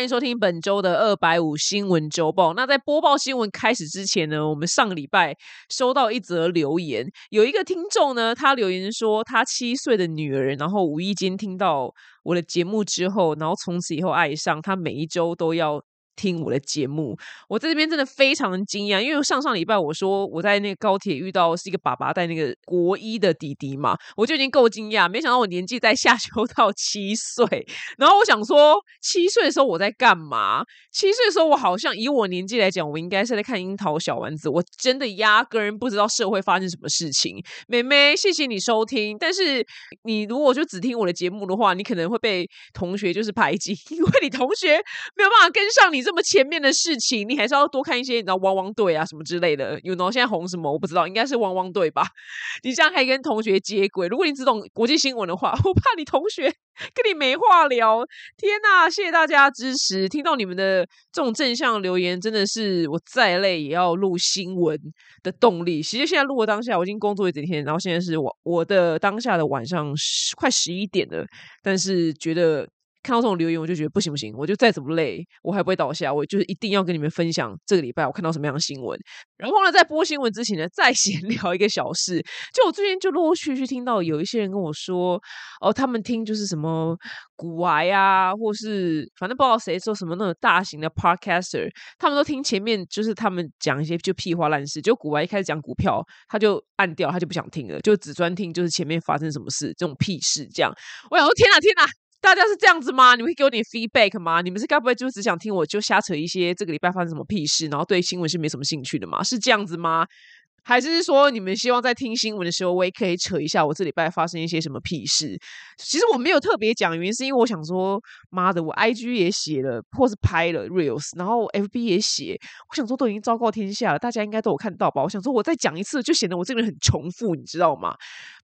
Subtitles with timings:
[0.00, 2.54] 欢迎收听本周的二百五新闻周报。
[2.54, 5.36] 那在播报新闻开始之前呢，我们上个礼拜
[5.68, 15.82] 收到一则留言，有一个听众呢，他留言说，他七岁的女儿，然后无意间听到我的节目之后，然后从此以后爱上他，每一周都要。
[16.16, 17.16] 听我的节目，
[17.48, 27.66] 我在这边真的非常惊讶，因为上上礼拜我说我在那个高铁遇到是一个爸爸带那个国一的弟弟嘛，我就已经够惊讶，没想到我年纪在下修到七岁。
[27.96, 30.62] 然后我想说，七岁的时候我在干嘛？
[30.92, 37.42] 七岁的时候我好像以我年纪来讲，我应该是在看《樱桃小丸子》，我真的压根不知道社会发生什么事情。
[37.66, 39.66] 妹妹，谢谢你收听，但是
[40.02, 44.76] 你如果就只听我的节目的话，你可能会被同学就是排挤，因为你同学
[45.16, 46.09] 没有办法跟上你这。
[46.10, 49.78] 这么前面的事情，你还是要多看一些，你知道汪汪队啊什么之类的。
[49.84, 52.02] 有呢，现在红什么我不知道，应该是汪汪队吧？
[52.64, 54.08] 你这样可以跟同学接轨。
[54.08, 56.52] 如果你只懂国际新闻的话， 我怕你同学
[56.92, 58.04] 跟你没话聊。
[58.36, 60.08] 天哪，谢谢大家支持！
[60.08, 64.76] 听到你们的这种正向留言，真的是我再累也要录新闻
[65.22, 65.80] 的动力。
[65.80, 71.24] 其实现在录的当下，我已经工作一整天，然后现在是我我的当下的晚上十快十一点了，
[71.62, 72.68] 但是觉得。
[73.02, 78.98] 看到这种留言，我就觉得不行不行，我就再怎么累，我还不会倒下，我就是一定要跟你们分享这个礼拜我看到什么样的新闻。
[79.36, 82.20] 然后呢，在播新闻之前呢，再闲 聊一个小事。
[82.54, 85.20] 就我最近就陆陆续续听到有一些人跟我说，
[85.60, 86.96] 哦，他们听就是什么
[87.36, 100.70] 古癌啊，或是反正不知道谁说什么那种大型的 podcaster，他们都听前面就是他们讲一些就屁话烂事，就古癌一开始讲股票，他就按掉，他就不想听了，就只专听就是前面发生什么事这种屁事这样。
[101.10, 101.99] 我想说，天哪天哪！
[102.20, 103.14] 大家是这样子吗？
[103.16, 104.40] 你会给我点 feedback 吗？
[104.42, 109.22] 你们是该不会就只想听我就瞎扯一些这个礼拜发生什么屁事，然后对新闻是没什么兴趣的吗？
[109.22, 110.06] 是这样子吗？
[110.62, 115.38] 还是说你们希望在听新闻的时候，我也可以扯一下我这礼拜发生一些什么屁事？
[115.78, 125.02] 其实我没有特别讲，原因是因为我想说，妈的，我 IG 也写了，或是拍了 reels，然后 FB 也写，我想说都已经昭告天下了，大家应该都有看到吧？
[125.02, 127.96] 我想说我再讲一次，就显得我这个人很重复，你知道吗？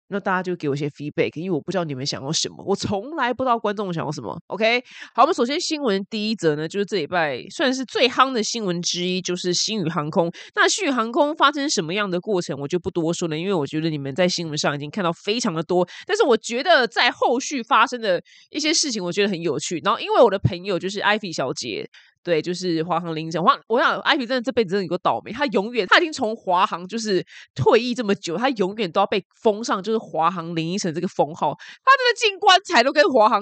[0.08, 4.36] 那大家就给我一些 feedback，因为我不知道你们想要什么，我从来不知道观众想要什么。
[4.46, 4.82] OK，
[5.14, 10.30] 好，我们首先新闻第一则呢，就是这礼拜算是最夯的新闻之一，就是新宇航空。
[10.54, 15.86] 那新宇航空发生什么样的过程，我就不多说了，因为我觉得你们在新闻上已经看到非常的多。
[16.06, 19.80] 但是我觉得在后续发生的一些事情，我觉得很有趣。
[19.84, 21.88] 然后因为我的朋友就是 Ivy 小姐。
[22.26, 23.40] 对，就是华航凌晨。
[23.40, 31.54] 我我想，艾比真的这辈子真的有个倒霉，他永远他已经从华航就是退役这么久，他永远都要被封上就是华航林依晨这个封号。
[31.54, 33.40] 他这个进棺材都跟华航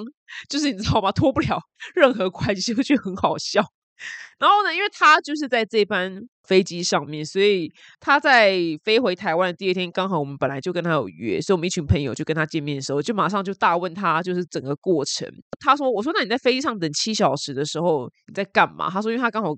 [0.50, 1.10] 就是你知道吗？
[1.10, 1.58] 脱不了
[1.94, 3.64] 任何关系，我觉得很好笑。
[4.38, 15.28] 然后呢，因为他就是在这班飞机上面，所以他在飞回台湾的第二天，刚好我们本来就跟他有约，所以我们一群朋友就跟他见面的时候，就马上就大问他，就是整个过程。
[15.60, 19.54] 他说：“我说那你在飞机上等七小时的时候你在干嘛？”他说：“因为他刚好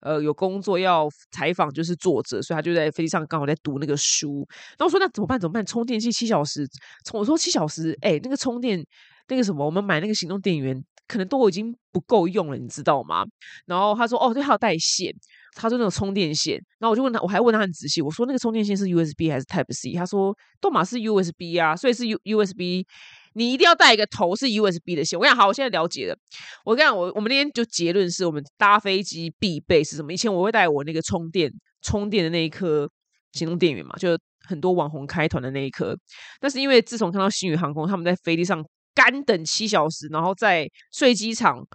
[0.00, 4.46] 呃有工作要采访，就是作者，所以他就在飞机上刚好在读那个书。”
[4.78, 5.38] 然后我说：“那怎么办？
[5.38, 5.66] 怎么办？
[5.66, 6.66] 充电器七小时？”
[7.12, 8.82] 我说：“七小时，哎，那个充电
[9.30, 10.78] 那个什么，我们买那个行动电源。”
[11.10, 13.24] 可能都已经不够用了，你知道吗？
[13.66, 15.12] 然后他说：“哦，对，还有带线。”
[15.56, 20.32] 他说：“那种充电线。”然后我就问他，我还问他很仔细，我说：“那个充电线是 USB 还是 Type C？” 他说
[20.62, 22.86] ：“都马是 USB 啊，所以是 U USB。
[23.32, 26.16] 你一定要带一个头是 USB 的线。”我讲好，我现在了解了。
[26.64, 30.12] 我跟你讲，我我们那天就结论是我们搭飞机必备是什么？
[30.12, 31.50] 以前我会带我那个充电
[31.82, 32.88] 充电的那一颗
[33.32, 34.16] 行动电源嘛，就
[34.46, 35.98] 很多网红开团的那一颗。
[36.38, 38.64] 但是因为自从看到新宇航空他们在飞机上。
[39.02, 41.66] 干等七小时，然后在睡机场，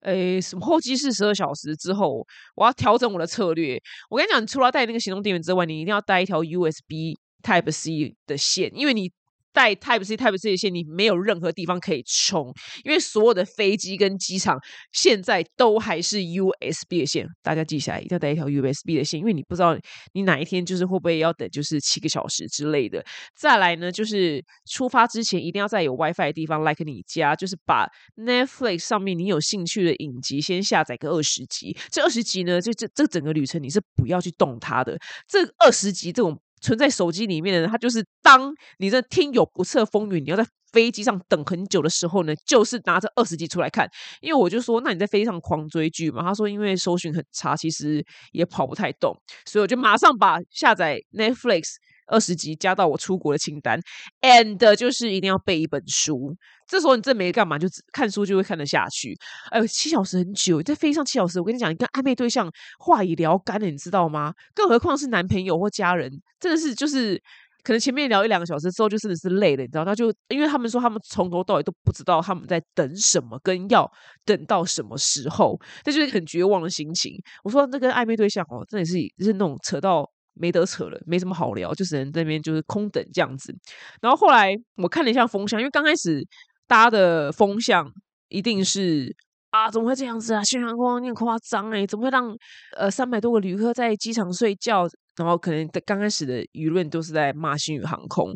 [0.00, 2.26] 诶，什么候机室十二小时之后，
[2.56, 3.80] 我要调整我的策略。
[4.10, 9.12] 我跟你讲，除了带那个行动电源之外，你一定要带一条 USB Type C 的线，因为你。
[9.54, 14.58] 带 Type C Type C 的线，你没有任何地方可以充，因为所有的飞机跟机场
[14.92, 17.26] 现在都还是 USB 的线。
[17.40, 19.78] 大家记下来，一定要带一条 USB 的线，因为你不知道
[20.12, 23.04] 你哪一天就是会不会要等，就是七个小时之类的。
[23.36, 31.76] 再来呢，就是出发之前一定要在有 WiFi 的地方，like 你家，就是把 Netflix 上面你有兴趣的影集先下载个二十集。
[31.92, 34.98] 这二十集呢，就这这整个旅程你是不要去动它的。
[35.28, 36.36] 这二十集这种。
[36.64, 43.86] 存在手机里面的，它就是当你在听有不测风云，你要在飞机上等很久的时候呢，就是拿着二十集出来看。
[44.22, 46.22] 因为我就说，那你在飞机上狂追剧嘛？
[46.22, 48.02] 他说，因为搜寻很差，其实
[48.32, 49.14] 也跑不太动，
[49.44, 51.74] 所以我就马上把下载 Netflix。
[52.06, 53.80] 二十集加到我出国的清单
[54.20, 56.34] ，and 就是一定要背一本书。
[56.66, 59.14] 这时候你这没干嘛，就看书就会看得下去。
[59.50, 64.32] 哎呦，七小时很久，在飞机上七小时，我跟你讲，你跟暧昧对象话已聊干了，你知道吗？
[64.54, 66.10] 更何况是男朋友或家人，
[66.40, 67.20] 真的是就是
[67.62, 69.84] 可能前面聊一两个小时之后，就真的是累了，你知道？
[69.84, 73.90] 他就因为他们说他们从头到尾都不知道他们在等什么，跟要
[74.24, 77.12] 等到什么时候，这就是很绝望的心情。
[77.42, 83.54] 我说那个暧昧对象哦，真的是是那种扯到没得扯了，没什么好聊，就只能那边就是空等这样子。
[84.00, 86.26] 然后后来我看了一下风向，因为刚开始
[86.66, 87.90] 搭的风向
[88.28, 89.14] 一定是。
[89.50, 90.42] 啊，怎么会这样子啊？
[90.42, 92.36] 新航空很夸张哎，怎么会让
[92.76, 94.84] 呃三百多个旅客在机场睡觉？
[95.14, 98.32] 然后可能刚开始的舆论都是在骂新宇航空，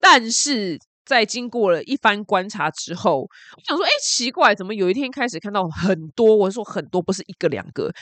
[0.00, 6.34] 但是在经过了一番观察之后，我想说，哎，奇怪，怎么有一天开始看到很多？
[6.34, 7.92] 我说很多，不是一个两个，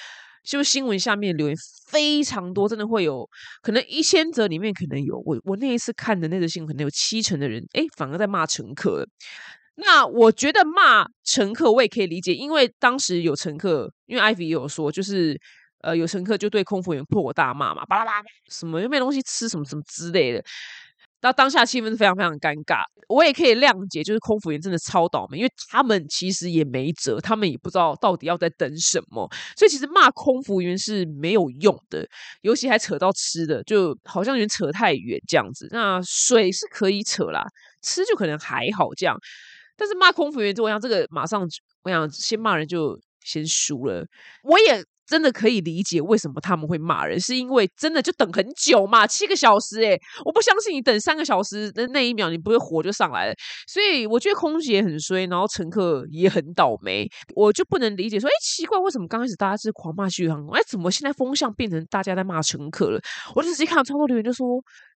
[0.42, 1.56] 就新闻下面留言
[1.88, 3.28] 非常多，真的会有
[3.62, 9.06] 可能一千则里面可能有我我那一次看的那则新闻，可能有七成的人，哎，反而在骂乘客。
[9.76, 15.38] 那我觉得骂乘客我也可以理解，因为当时有乘客，因为艾比也有说，就是
[15.80, 20.44] 呃有乘客就对空服员破口大骂嘛，巴拉巴拉，什么又没东西吃，什么什么之类的。
[21.22, 32.04] 那当下气氛是非常非常尴尬，我也可以谅解，就是空服员真的超倒霉，因为他们其实也没辙，他们也不知道到底要在等什么，所以其实骂空服员是没有用的，
[32.40, 35.68] 尤其还扯到吃的，就好像有点扯太远这样子。
[35.70, 37.44] 那水是可以扯啦，
[37.82, 39.16] 吃就可能还好这样。
[39.76, 41.46] 但是骂空服员，我想这个马上，
[41.84, 44.04] 我想先骂人就先输了。
[44.42, 53.34] 我也真的可以理解为什么他们会骂人，是因为真的就等很久嘛，七个小时诶，我不相信你等三个小时的那一秒你不会火就上来了。
[53.66, 63.00] 所以我觉得空姐很衰，然后乘客也很倒霉，我就不能理解说，哎，奇怪，为什么刚开始大家是狂骂续航空，哎，怎么现在风向变成大家在骂乘客了？
[63.34, 64.46] 我就直接看到超多留言就说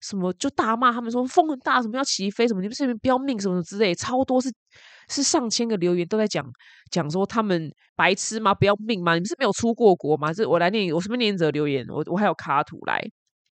[0.01, 4.53] 什么就大骂他们说风很大，什么要起飞，什么你们这边不要命什么之类，超多是。
[5.09, 6.45] 是上千个留言都在讲
[6.91, 8.55] 讲说他们白痴吗？
[8.55, 9.15] 不要命吗？
[9.15, 10.33] 你们是没有出过国吗？
[10.33, 11.87] 这我来念，我什么念者留言？
[11.89, 13.03] 我我还有卡图来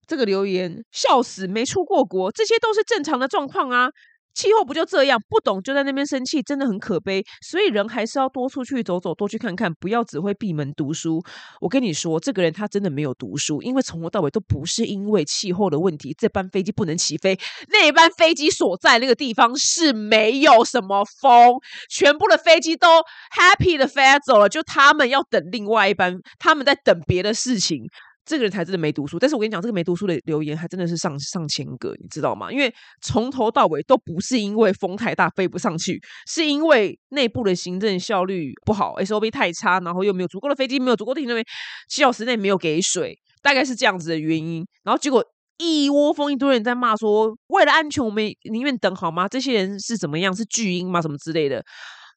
[0.06, 3.88] 这个留言，笑死，没出过国，这些都是正常的状况啊。
[4.34, 5.20] 气候不就这样？
[5.28, 7.25] 不懂就在那边生气，真的很可悲。
[7.42, 11.22] 所以人还是要多出去走走，多去看看，不要只会闭门读书。
[11.60, 17.38] 我跟你说，这个人他真的没有读书，因为从头到尾都不是因为气候的问题，这班飞机不能起飞。
[17.69, 21.56] 那班飞机所在那个地方是没有什么风，
[21.90, 22.86] 全部的飞机都
[23.34, 27.82] happy 的飞走了，就他们要等另外一班，他们在等别的事情。
[28.28, 32.52] 这个人才真的没读书，但是我跟你讲，这个没读书的留言还真的是上上千个，你知道吗？
[32.52, 32.70] 因为
[33.00, 41.42] 从头到尾都不是因为风太大飞不上去，是因为内部的行政效率不好，SOP 太差，然后又没有足够的飞机，没有足够的停车位，
[41.88, 44.62] 七小时内没有给水，大概是这样子的原因。
[44.84, 45.25] 然后结果
[45.56, 48.22] 一窝蜂一堆人在骂说，为了安全，我们
[48.52, 49.26] 宁愿等好吗？
[49.26, 50.36] 这些人是怎么样？
[50.36, 51.00] 是巨婴吗？
[51.00, 51.64] 什么之类的？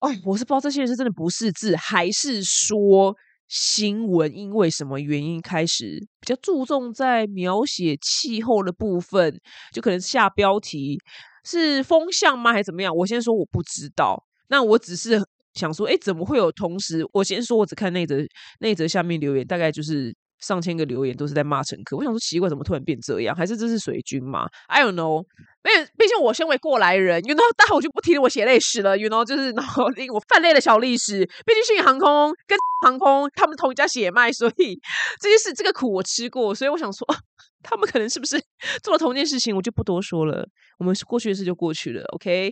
[0.02, 3.16] 哦，我是不知道这些人是真的不识字，还是说？
[3.51, 9.38] 新闻因为什么原因开始比较注重在描写气候的部分？
[9.74, 10.98] 就可能下标题
[11.44, 12.95] 是风向吗，还是怎么样？
[12.95, 14.24] 我先说我不知道。
[14.48, 15.21] 那我只是
[15.53, 17.06] 想说，哎，怎么会有同时？
[17.12, 18.15] 我先说，我只看那则
[18.62, 21.96] 那则下面留言，大概就是上千个留言都是在骂乘客。
[21.96, 23.36] 我想说奇怪，怎么突然变这样？
[23.36, 25.24] 还是这是水军吗？I don't know。
[25.64, 31.24] 因为毕竟我身为过来人，you know，待会我就不提我写历史了，you know，就是然后我泛泪的小历史。
[31.46, 34.80] 毕竟是航空跟 航空他们同一家血脉，所以
[35.22, 37.08] 这件事这个苦我吃过，所以我想说，
[37.62, 38.42] 他们可能是不是
[38.82, 40.44] 做了同一件事情，我就不多说了。
[40.80, 42.51] 我们过去的事就过去了，OK。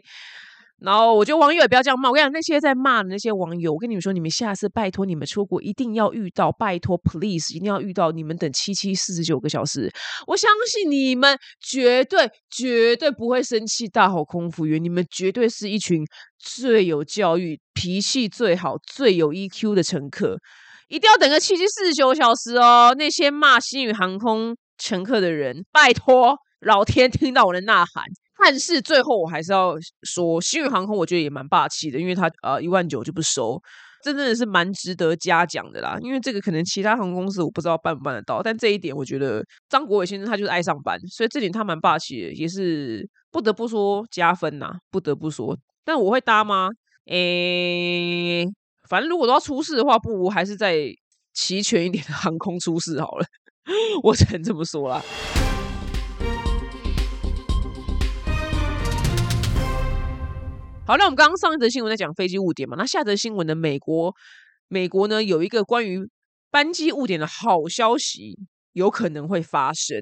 [0.82, 2.10] 然后我觉得网友也不要这样骂。
[2.10, 8.12] 我跟你讲，那些在骂的那些网友，我跟你们说，你们下次拜托你们出国一定要遇到，拜托，please，一定要遇到。
[8.12, 9.92] 你们等七七四十九个小时，
[10.28, 14.84] 我相信你们绝对绝对不会生气大吼空服员。
[14.84, 16.06] 你们绝对是一群
[16.38, 20.38] 最有教育、脾气最好、最有 EQ 的乘客。
[20.88, 22.96] 一定要等个七七四十九小时哦！
[22.98, 28.04] 那些骂新宇航空乘客的人，拜托老天听到我的呐喊。
[28.42, 33.62] 但是最后我还是要说，新宇航空我觉得也蛮霸气的，因为它呃一万九就不收，
[34.04, 35.98] 真的是蛮值得嘉奖的啦。
[36.02, 45.58] 因为这个可能其他航空公司我不知道办不办得到，但这一点我觉得张国伟先生他就是爱上班，所以这点他蛮霸气的，也是不得不说加分呐，不得不说。
[45.84, 46.70] 但我会搭吗？
[47.08, 48.46] 诶，
[48.88, 50.86] 反正如果都要出事的话，不如还是在
[51.34, 53.26] 齐全一点的 航空出事好了，
[54.04, 55.02] 我只能这么说啦。
[60.90, 62.76] 好，那我们刚刚上一则新闻在讲飞机误点嘛？
[62.76, 63.54] 那下则新闻呢？
[63.54, 64.16] 美国，
[64.68, 66.10] 美国呢有一个关于
[66.50, 68.40] 班机误点的好消息，
[68.74, 69.98] 有可能会发生，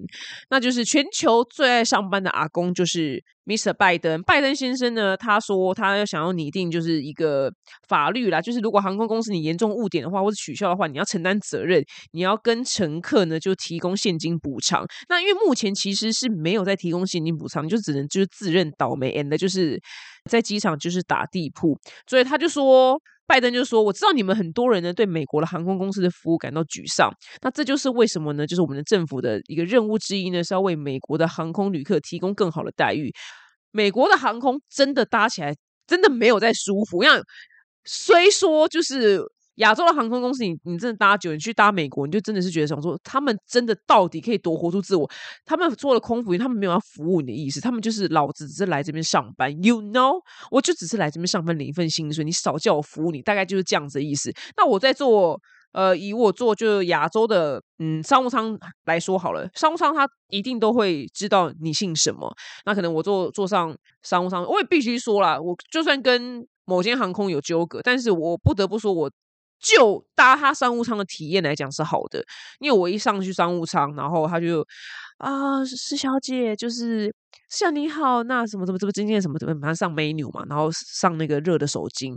[0.50, 3.74] 那就是全球最爱上班的阿公，就是 Mr.
[3.74, 4.22] 拜登。
[4.24, 7.52] 拜登先生呢，他说他要想要拟定就是一个
[7.88, 14.86] 法律啦，就是如果航空公司你严重误点的话，或者取消的话，你要承担责任，你要跟乘客呢就提供现金补偿。
[15.08, 19.82] 那因为目前其实是没有在提供现金补偿，就只能就是自认倒霉，and 就是
[20.30, 23.02] 在机场就是打地铺，所以他就说。
[23.28, 28.48] 拜登就说：“我知道你们很多人呢对美国的航空公司的服务感到沮丧，那这就是为什么呢？
[28.48, 33.14] 就是我们的政府的一个任务之一呢，是要为美国的航空旅客提供更好的待遇。
[33.72, 35.54] 美国的航空真的搭起来
[35.86, 37.22] 真的没有在舒服，像
[37.86, 39.22] 虽说就是。”
[39.58, 45.10] 亚洲的航空公司，你你真的搭久，你去搭美国，你就真的是觉得想说，他们真的到底可以多活出自我？
[45.46, 50.22] 他们做了空服员，他们没有要服务你的意思，他们就是老子只是来这边上班，you know，
[50.52, 54.32] 我就只是来这边上班领一份薪水，你少叫我服务你，大概就是这样子的意思。
[54.56, 55.40] 那我在做，
[55.72, 62.32] 呃，以我做就是亚洲的，嗯，商务舱来说好了，商务舱他一定都会知道你姓什么。
[62.66, 69.12] 那可能我坐坐上商务舱，我也必须说啦，我就算跟某间航空有纠葛，但是我不得不说，我。
[69.60, 72.24] 就搭他商务舱的体验来讲是好的，
[72.60, 74.66] 因为我一上去商务舱，然后他就
[75.18, 77.14] 啊，施小姐，就是
[77.50, 82.16] 像你好，那什么什么什么今天什么怎么马上上 menu 嘛，然后上那个热的手巾，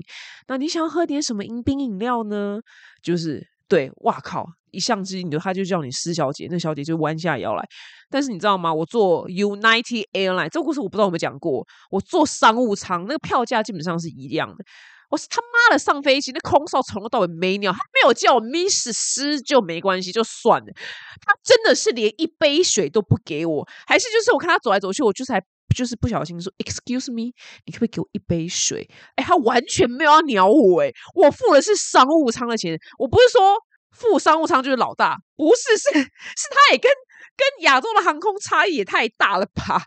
[0.48, 2.60] 那你想要喝点什么饮冰饮料呢？
[3.02, 7.64] 就是对，哇靠，一上机你就他就叫你施小姐，那小姐就弯下腰来。
[8.10, 8.74] 但是你知道吗？
[8.74, 14.64] 我坐 United Airline 这个故事我不知道有没有讲过，我坐商务舱那个票价基本上是一样的。
[15.10, 20.72] 我是他妈的上飞机，那空少从头到尾没鸟，他没有叫我 Miss 师就没关系，就算了。
[21.20, 25.42] 他真的是连一杯水都不给我，还是就是我看他走来走去，我就是还
[25.76, 27.32] 就是不小心说 Excuse me，
[27.66, 28.88] 你可不可以给我一杯水？
[29.16, 33.56] 哎，他完全没有要鸟我，哎，我付的是商务舱的钱，我不是说
[33.90, 36.88] 付商务舱就是老大，不是，是是他也跟
[37.36, 39.84] 跟亚洲的航空差异也太大了吧？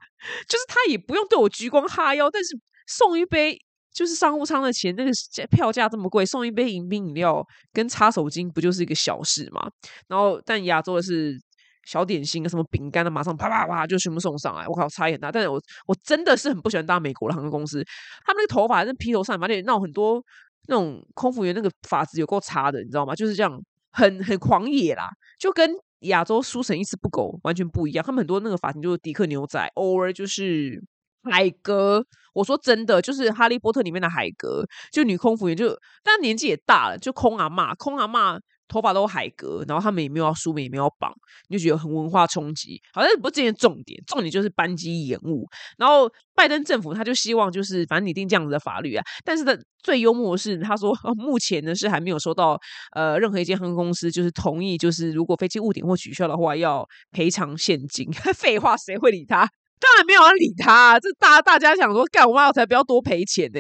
[0.50, 3.63] 就是他也不用对我鞠躬哈腰，但是送一杯。
[3.94, 5.12] 就是商务舱的钱，那个
[5.52, 9.70] 票价这么贵，送一杯饮冰饮料跟擦手巾不就是一个小事吗？
[10.08, 11.40] 然后，但亚洲的是
[11.86, 14.68] 小点心啊，什么饼干啊，马上啪啪啪就全部送上来。
[14.68, 15.32] 我靠，差异很大。
[15.32, 17.86] 但是我我真的是很不喜欢搭美国的航空公司，
[18.26, 20.20] 他们那个头发是披头散发，那闹很多
[20.68, 23.14] 那种空服员那个发质有够差的，你知道吗？
[23.14, 25.08] 就是这样，很很狂野啦，
[25.40, 25.70] 就跟
[26.00, 28.04] 亚洲书生一丝不苟完全不一样。
[28.04, 30.84] 他们很多那个发型就是迪克牛仔，偶尔就是。
[31.24, 41.14] 海格，我说真的，就是《哈利波特》里面的海格，就女空服员，就但年纪也大了，就空阿妈，空阿妈头发都海格，然后他们也没有要梳，也没有绑，
[41.50, 42.82] 你就觉得很文化冲击。
[42.92, 45.48] 好像不是这件重点，重点就是班机延误。
[45.78, 52.60] 然后拜登政府他就希望就是反正拟定这样子的法律啊，但是的最幽默的是，他说目前呢是还没有收到
[52.96, 58.12] 呃任何一间航空公司就是同意，就是如果飞机误点或取消的话要赔偿现金。
[58.34, 59.48] 废话，谁会理他？
[59.80, 63.60] 当然没有人理他，这大大家想说干我妈才不要多赔钱呢，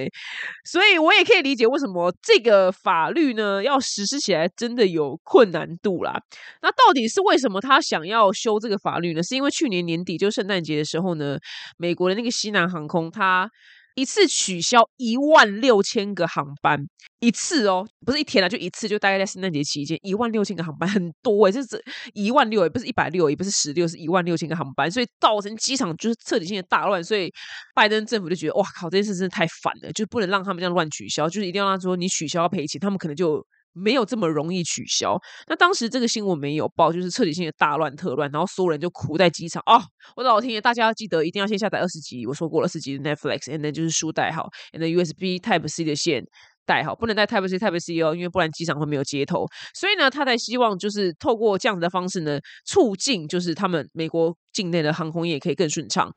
[0.63, 6.17] 所以我也可以理解为什么这个法律呢要实施起来真的有困难度啦。
[6.61, 9.21] 那到底是为什么他想要修这个法律呢？
[9.21, 11.37] 是因为去年年底就圣诞节的时候呢，
[11.77, 13.49] 美国的那个西南航空它。
[13.95, 16.79] 一次取消一万六千个航班，
[17.19, 21.83] 一次哦，不是一天啊，就一次，就大概在圣诞节期间，一万六千个航班很多哎，就是
[22.13, 27.31] 一万六，也不是一百六，也不是十六，是一万六千个航班，所以造成机场就是彻底性的大乱，所以
[27.75, 33.45] 拜登政府就觉得哇靠，这件事真的太烦了，就不能让他们这样乱取消，就是一定要让他说你取消要赔钱，他们可能就。
[33.73, 35.19] 没有这么容易取消。
[35.47, 39.83] 那当时这个新闻没有报，就是彻底性的大乱特乱，然后所有人就苦在机场啊！
[40.15, 46.23] 我的老天爷，大家要记得一定要先下载二十集，我说过，二十集的 Netflix，and then 就是书带好，and the USB Type C 的线
[46.65, 49.45] 带好，不能带 Type C Type C 哦，因为不然机场会没有接头。
[49.73, 56.13] 所以呢，他才希望就是透过这样子的方式呢，促进就是他们美国境内的航空业可以更顺畅。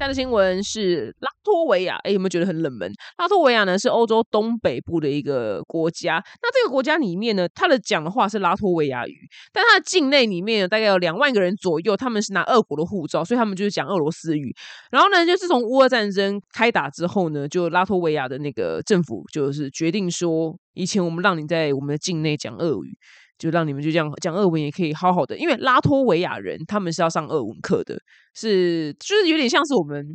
[0.00, 2.90] 下的新闻是拉脱维亚，哎，有没有觉得很冷门？
[3.18, 9.14] 拉脱维亚呢是欧洲东北部的一个国家，那这个国家里面呢，它的讲的话是拉脱维亚语，
[9.52, 14.50] 但它的境内里面大概有两万个人左右，他们是拿俄国的护照，所以他们就是讲俄罗斯语。
[14.90, 22.96] 然后呢，就自从乌俄战争开打之后呢，就拉脱维亚的那个政府就是决定说，以前我们让你在我们的境内讲俄语。
[23.40, 27.98] 就让你们就这样讲俄文也可以好好的，因为拉脱维亚人他们是要上俄文课的，
[28.34, 30.06] 是就是有点像是我们，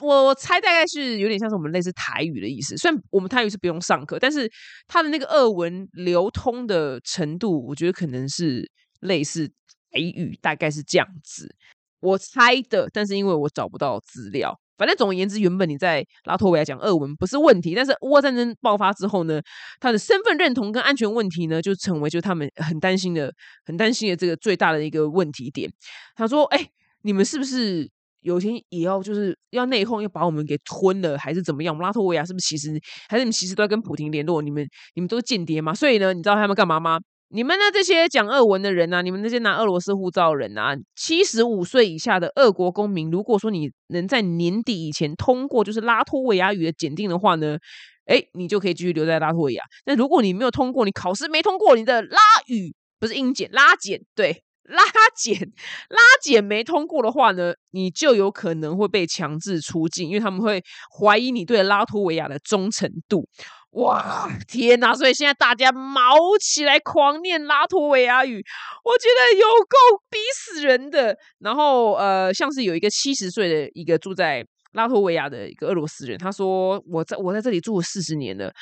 [0.00, 2.74] 我我猜大概是有点像是我们类似台语的意思。
[2.78, 4.50] 虽然我们台语是不用上课，但是
[4.86, 8.68] 他的那个俄文流通的程度，我觉得可能是
[9.00, 9.46] 类似
[9.90, 11.54] 台语，大概是这样子。
[12.00, 19.40] 我猜的，但是因为我找不到资料，反正总而言之，原本你在拉脱维亚讲俄文不是问题，但是乌俄战争爆发之后呢，
[19.80, 23.32] 他的身份认同跟安全问题呢，就成为就他们很担心的、
[23.64, 25.70] 很担心的这个最大的一个问题点。
[26.16, 26.68] 他说：“哎，
[27.02, 27.88] 你们是不是
[28.20, 31.76] 有一天也要就是要内讧，要把我们给吞了，还是怎么样？
[31.78, 32.70] 拉脱维亚是不是其实
[33.08, 34.42] 还是你们其实都在跟普京联络？
[34.42, 35.74] 你们你们都是间谍吗？
[35.74, 36.98] 所以呢，你知道他们干嘛吗？”
[37.34, 37.64] 你们呢？
[37.72, 47.58] 这些讲俄文的人啊，你们那些拿俄罗斯护照人啊，七十五岁以下的俄国公民，如果说你能在年底以前通过就是拉脱维亚语的检定的话呢，
[48.06, 49.64] 哎，你就可以继续留在拉脱维亚。
[49.84, 54.80] 那如果你没有通过，你考试没通过，你的拉语不是英检拉检，对，拉
[55.16, 55.36] 检
[55.88, 60.62] 拉检没通过的话呢，你就有可能会被强制出境，因为他们会
[60.96, 63.28] 怀疑你对拉脱维亚的忠诚度。
[63.74, 64.94] 哇天哪！
[64.94, 68.44] 所以现在大家毛起来狂念拉脱维亚语，
[68.84, 71.16] 我觉得有够逼死人的。
[71.40, 78.52] 然后呃，像是有一个七十岁的一个住在拉脱维亚的一个俄罗斯人，他说：“我在我在这里住了四十年了。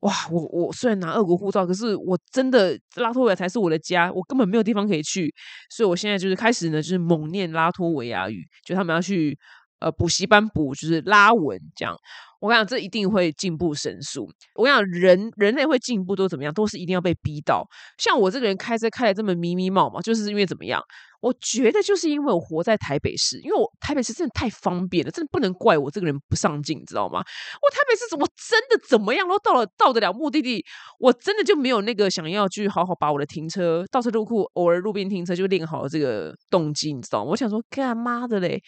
[0.00, 5.34] 哇，我我虽然拿俄国护照，可是我真的拉脱维亚才是我的家，我根本没有地方可以去。
[5.70, 9.38] 所以我现在就是开始呢，就是猛念拉脱维亚语，就他们要去
[9.78, 11.96] 呃补习班补，就是拉文这样。”
[12.44, 14.28] 我跟你讲，这一定会进步神速。
[14.54, 16.52] 我跟你讲，人人类会进步都怎么样？
[16.52, 17.66] 都是一定要被逼到。
[17.96, 20.78] 像我这个人开车开的这么迷迷冒冒，就是因为怎么样？
[21.22, 27.20] 我觉得就是因为我活在台北市，因为我台北市真的太方便了，真的不能怪我这个人不上进，知道吗？
[27.20, 30.62] 我台北市我真的怎么样都到了到得了目的地，
[30.98, 37.30] 我真的就没有那个想要去好好把我的停车倒车入库，偶尔路边停车就练好这个动机，你知道吗？
[37.30, 38.60] 我想说干妈的嘞，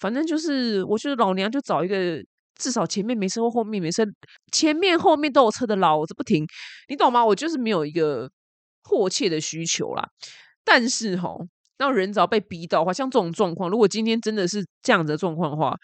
[0.00, 2.20] 反正就是我觉得老娘就找一个。
[2.60, 4.04] 至少前面没车或后面没车，
[4.52, 6.46] 前面后面都有车的老子不停，
[6.88, 7.24] 你懂吗？
[7.24, 8.30] 我就是没有一个
[8.82, 10.06] 迫切的需求啦。
[10.64, 11.40] 但是吼，
[11.78, 15.74] 那人只要被逼到的话，像这种状况，如果今天真的是这样的状况的话。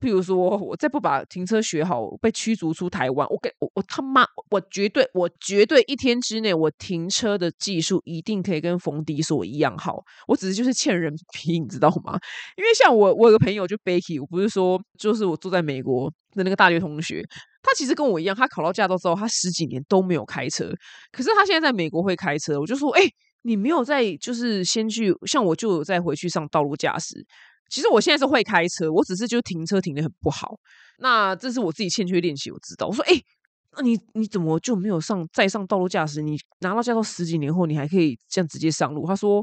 [0.00, 10.02] 譬如说，我再不把停车学好，被驱逐出台湾，我给我我他妈，我绝对我绝对一天之内，我停车的技术一定可以跟冯迪所一样好。
[10.26, 12.18] 我只是就是欠人皮，你知道吗？
[12.56, 17.22] 因为像我，我有个朋友就 Becky，我不是说就是我住在美国的那个大学同学，
[17.62, 20.72] 他其实跟我一样，他考到驾照之后，他十几年都没有开车，
[21.12, 22.58] 可是他现在在美国会开车。
[22.58, 23.02] 我就说，哎，
[23.42, 27.26] 你没有在就是先去，像我就有再回去上道路驾驶。
[27.70, 30.58] 其实我现在是会开车，我只是就停车停的很不好。
[30.98, 32.88] 那这是我自己欠缺练习，我知道。
[32.88, 33.14] 我说，哎，
[33.76, 36.20] 那你你怎么就没有上再上道路驾驶？
[36.20, 39.06] 你拿到驾照十几年后，你还可以这样直接上路？
[39.06, 39.42] 他说，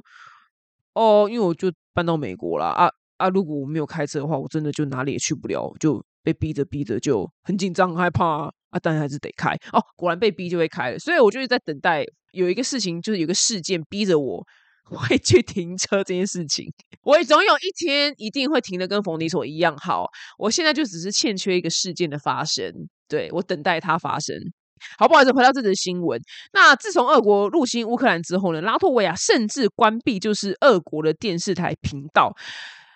[0.93, 3.29] 哦，因为我就搬到美国了啊啊！
[3.29, 8.79] 如果我没有开车的话，我真的就哪里也去不了，就被逼着逼着就很紧张、很害怕啊！
[8.81, 9.81] 但还是得开哦。
[9.95, 14.45] 果然被逼就会开，所以我就是在等待有一个事情，就是有个事件逼着我。
[14.95, 16.71] 会去停车这件事情，
[17.03, 20.07] 我也总有一天一定会停的跟冯迪所一样好。
[20.37, 22.71] 我现在就只是欠缺一个事件的发生，
[23.09, 24.35] 对我等待它发生。
[24.97, 26.21] 好，不好意思，回到这则新闻。
[26.53, 32.33] 那自从俄国入侵乌克兰之后呢，拉脱维亚甚至关闭就是俄国的电视台频道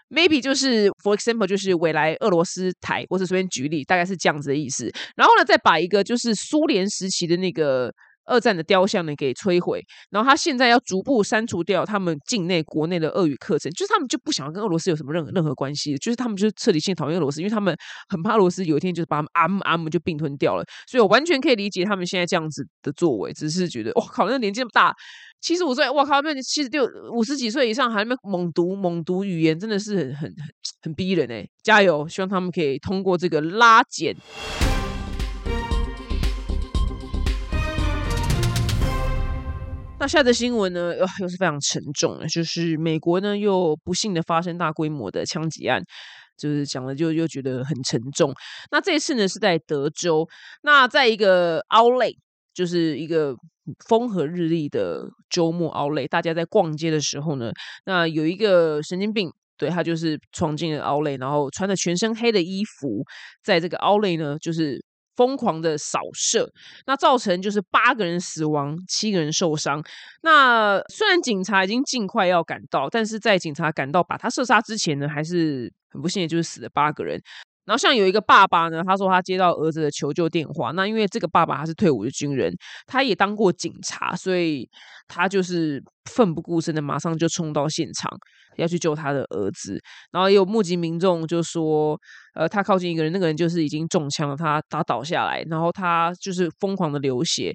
[0.10, 4.90] ，maybe 就是 for example 就是未来俄罗斯台，我是随便举例，大概是这样子的意思。
[5.16, 7.94] 然后呢，再把一个就是苏联时期的那个。
[8.26, 17.76] 二战的雕像呢给摧毁，然后他现在要逐步删除掉他们境内国内的俄语课程，就是他们就不想要跟俄罗斯有什么任何任何关系，就是他们就是彻底性讨厌俄罗斯，因为他们
[18.10, 24.94] 很怕俄罗斯有一天就是把他们阿姆阿姆就并吞掉了，所以我完全可以理解他们现在这样子的作为，只是觉得哇靠，那年纪那么大，
[25.42, 30.36] 七十五岁，哇靠，那七十六五十几岁以上还那猛读猛读语言，真的是很很很
[30.84, 34.16] 很逼人哎，加油，希望他们可以通过这个拉减。
[40.02, 45.80] 那下的新闻呢，又又是非常沉重的，就是美国呢又不幸的发生大规模的枪击案，
[46.36, 48.34] 就是讲了就又觉得很沉重。
[48.72, 50.28] 那这次呢是在德州，
[50.64, 52.10] 那在一个奥莱，
[52.52, 53.36] 就是一个
[53.88, 57.52] 风和日丽的周末奥莱，大家在逛街的时候呢，
[57.86, 63.06] 那有一个神经病，对他就是闯进了奥莱，然后穿着全身黑的衣服，
[63.44, 64.84] 在这个奥莱呢就是。
[65.16, 66.52] 疯狂的扫射，
[66.86, 69.84] 那造成就是八个人死亡，七个人受伤。
[70.22, 77.22] 那虽然警察已经尽快要赶到，但是在警察赶到把他射杀之前呢，还是很不幸的就是死了八个人。
[77.64, 82.52] 然后像有一个爸爸呢，他说他接到儿子的求救电话，那因为这个爸爸他是退伍的军人，
[82.88, 84.68] 他也当过警察，所以
[85.08, 88.12] 他就是奋不顾身的马上就冲到现场
[88.58, 89.80] 要去救他的儿子。
[90.12, 91.98] 然后也有目击民众就说，
[92.34, 97.54] 呃，他靠近一个人，那个人就是已经中枪了，他他倒下来，然后他就是疯狂的流血，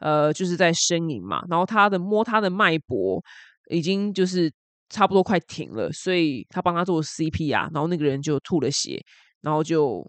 [0.00, 1.42] 呃，就是在呻吟嘛。
[1.48, 3.22] 然后他的摸他的脉搏
[3.70, 4.52] 已经就是
[4.90, 9.02] 差不多快停了，所以他帮他做 CPR，然后那个人就吐了血。
[9.42, 10.06] 然后就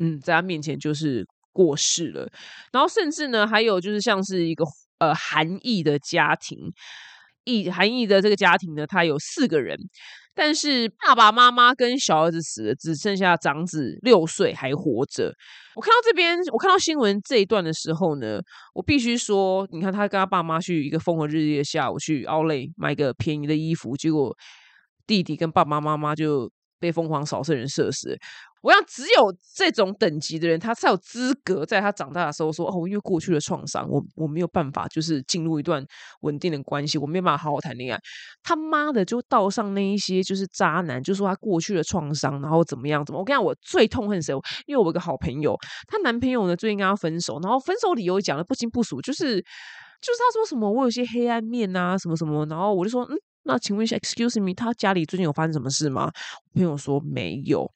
[0.00, 2.28] 嗯，在他面前就是过世了。
[2.72, 4.66] 然后甚至呢，还有就是像是一个
[4.98, 6.58] 呃韩裔的家庭，
[7.44, 9.78] 裔韩裔的这个家庭呢，他有四个人。
[10.36, 15.34] 但是爸爸妈妈跟小儿子死了，只剩下长子六岁还活着。
[15.74, 18.38] 我看到这边，我看到新闻这一段的时候呢，
[18.74, 24.36] 我必须说，你看他跟他爸妈去一个风和日丽的下午去奥莱买个便宜的衣服，结果
[25.06, 28.18] 弟弟跟爸爸妈妈就被疯狂扫射人射死。
[28.66, 35.86] 我想，只有这种等级的人，他才有资格在他长大的时候说：“哦，因为过去的创伤，我我没有办法，就是进入一段
[36.22, 38.00] 稳定的关系，我没有办法好好谈恋爱。”
[38.42, 43.20] 他妈的，就道上那一些就是渣男，就说他过去的创伤，然后怎么样怎么？
[43.20, 44.34] 我跟你讲，我最痛恨谁？
[44.66, 56.10] 因为我有个好朋友，她男朋友呢最近跟她分手，然后分手理由讲的不清不楚，就是就是他说什么我有些黑暗面啊，什么什么，然后我就说：“嗯，那请问一下，excuse me，他家里最近有发生什么事吗？”
[56.52, 57.70] 朋友说没有。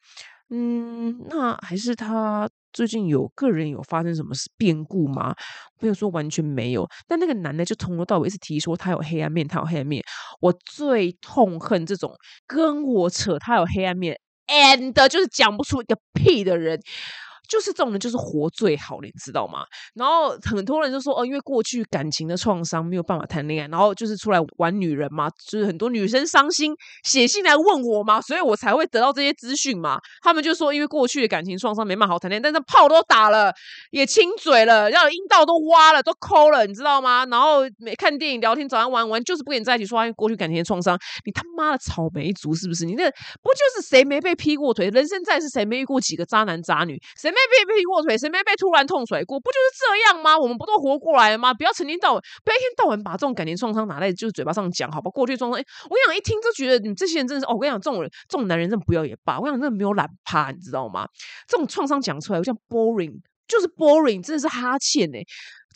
[0.52, 5.34] 嗯，那还是他最近有个人有发生什么变故吗？
[5.78, 6.88] 朋友说完全没有。
[7.06, 10.02] 但那个男的就从头到尾一直提说他有黑暗面，他有黑暗面。
[10.40, 12.12] 我最痛恨这种
[12.48, 16.80] 跟我扯他有黑暗面，and 就是讲不出一个屁的人。
[17.50, 19.64] 就是这种人，就是活最好，你知道吗？
[19.94, 29.98] 然后很多人就说，哦，因为过去感情的创伤没有办法谈恋爱，然后就是出来玩女人嘛，就是很多女生伤心写信来问我嘛，所以我才会得到这些资讯嘛。
[30.22, 33.52] 他们就说，因为过去的感情创伤没办法好谈恋爱，但是炮都打了，
[33.90, 37.26] 也亲嘴了，要阴道都挖了，都抠了，你知道吗？
[37.26, 40.96] 然后没看电影、聊天、早上玩玩，就是不跟你在一起说话，因为过去感情的创伤。
[41.24, 42.84] 你他妈的草莓族是不是？
[42.84, 43.10] 你那
[43.42, 44.88] 不就是谁没被劈过腿？
[44.90, 46.96] 人生在世谁没遇过几个渣男渣女？
[47.20, 47.39] 谁没？
[47.48, 49.38] 被劈过腿，谁没被突然痛甩过？
[49.40, 50.38] 不就是这样吗？
[50.38, 51.54] 我们不都活过来了吗？
[51.54, 55.10] 不要成天到晚，不要一天到晚把这种感情创伤拿在就是嘴巴上讲，好吧？
[55.10, 57.54] 过去创伤，哎，我跟你讲，一听就觉得你这些人真的是哦。
[57.54, 59.38] 我跟你讲，这种人，这种男人真的不要也罢。
[59.38, 61.06] 我跟你讲，真的没有懒趴，你知道吗？
[61.46, 63.12] 这种创伤讲出来，我像 boring，
[63.46, 65.20] 就是 boring，真的是哈欠哎。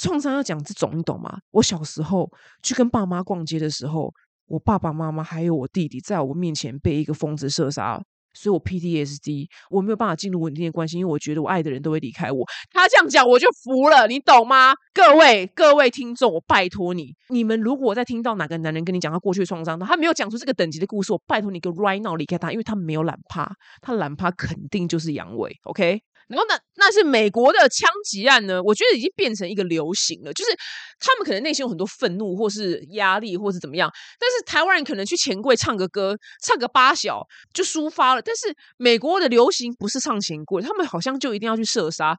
[0.00, 1.38] 创伤要讲这种，你懂吗？
[1.52, 2.28] 我小时候
[2.62, 4.12] 去跟爸妈逛街的时候，
[4.46, 8.00] 我爸爸妈妈还有我弟弟在我面前被一个疯子射杀。
[8.34, 12.44] 所以我 PTSD，我没有办法进入稳定的关系，因为我觉得我爱的人都会离开我。
[12.70, 14.74] 他这样讲，我就服了，你懂吗？
[14.92, 26.00] 各位各位听众，我拜托你，你们如果在听到哪个男人跟你讲他过去的创伤，他没有讲出这个等级的故事，我拜托你，给 right now 离开他，因为他没有懒趴，他懒趴肯定就是阳痿，OK？
[26.28, 30.50] 然后那那是美国的枪击案呢，我觉得已经变成一个流行了，就是
[30.98, 33.90] 他们可能内心有很多愤怒，或是压力，或是怎么样。
[34.18, 38.22] 但是台湾人可能去钱柜唱个歌，唱个八小就抒发了。
[38.22, 42.16] 但是美国的流行不是唱钱柜，他们好像就一定要去射杀，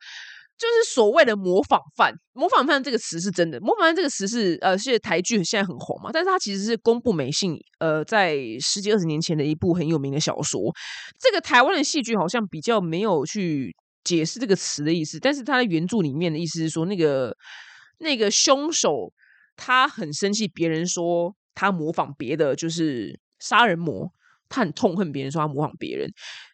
[0.57, 2.13] 就是所谓的模仿犯。
[2.33, 10.61] 模仿犯这个词是真的，模仿犯这个词是呃，是台剧现在很红嘛，但是它其实是公布美信呃，在十几二十年前的一部很有名的小说。
[11.19, 13.75] 这个台湾的戏剧好像比较没有去。
[14.05, 17.35] 解释这个词的意思，但是他在原著里面的意思是说，那个
[17.97, 19.11] 那个凶手
[19.57, 24.09] 他很生气，别人说他模仿别的，就是杀人魔，
[24.47, 26.09] 他很痛恨别人说他模仿别人，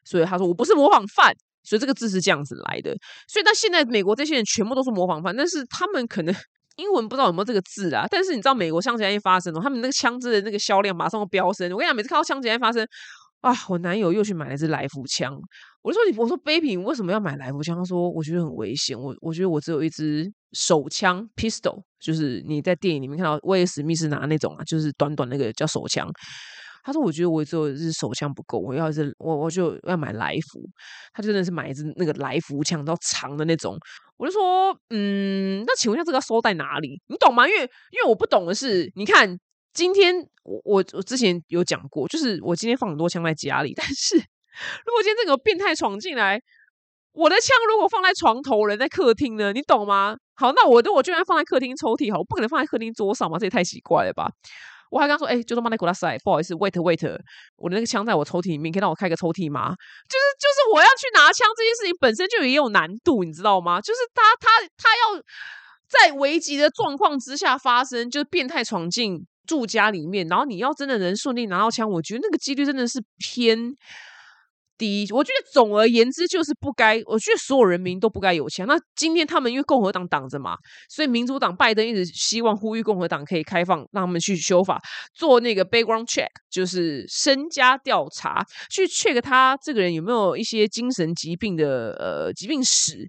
[0.06, 2.96] 所以他说我不是模仿犯，所以这个字是这样子来的。
[3.28, 6.34] 所以，他现在美国这些人全部都是模仿犯，但是他们可能
[6.78, 8.08] 英文不知道有没有这个字啊。
[8.10, 11.70] 但是你知道，美国枪击案一发生，他们那个枪支的那个销量马上会飙升。
[11.74, 12.88] 我跟你讲，每次看到枪击案发生。
[13.42, 13.52] 啊！
[13.70, 15.36] 我男友又去买了一支来福枪，
[15.82, 17.76] 我就说你，我说 baby，为什么要买来福枪？
[17.76, 26.08] 他说我觉得很危险，我我觉得我只有一支手枪 pistol，就是你在电影里面看到威尔史密斯拿那种啊，就是短短那个叫手枪。
[26.84, 30.62] 他说我觉得我只有一支手枪不够，我要是我我就要买来福。
[31.14, 33.78] 他真的是买一支那个来福枪，到长的那种。
[34.18, 37.02] 我就说，嗯，那请问一下这个收在哪里？
[37.08, 37.48] 你懂吗？
[37.48, 39.38] 因为因为我不懂的是，你看。
[39.74, 40.14] 今天
[40.44, 44.22] 我我我之前有讲过，就是我今天放很多枪在家里，但是
[44.86, 46.40] 如果今天这个变态闯进来，
[47.14, 50.16] 我的枪如果放在床头，人在客厅呢，你懂吗？
[50.36, 54.30] 好，那我的我居然放在客厅抽屉，好，我不可能放在客厅桌上嘛，这也太奇怪了吧？
[54.90, 57.20] 我还刚说，哎，就说妈那古拉塞，不好意思，wait wait，
[57.58, 59.70] 我的那个枪在我抽屉里面，可以让我开个抽屉吗？
[60.10, 63.80] 就是就是我要去拿枪这件事情本身就也有难度，你知道吗？
[63.82, 65.22] 就是他他他要
[65.88, 69.26] 在危急的状况之下发生，就是变态闯进。
[69.48, 73.58] 住家里面，然后你要真的能顺利拿到枪，我觉得那个几率真的是偏
[74.82, 75.12] 第一。
[75.14, 78.66] 我觉得总而言之就是不该，我觉得所有人民都不该有枪。
[78.66, 80.56] 那今天他们因为共和党挡着嘛，
[80.90, 84.82] 所以民主党拜登一直希望呼吁共和党可以开放，让他们去修法，
[85.14, 93.08] 做那个 background check，就是身家调查，去 check 他这个人有没有一些精神疾病的呃疾病史，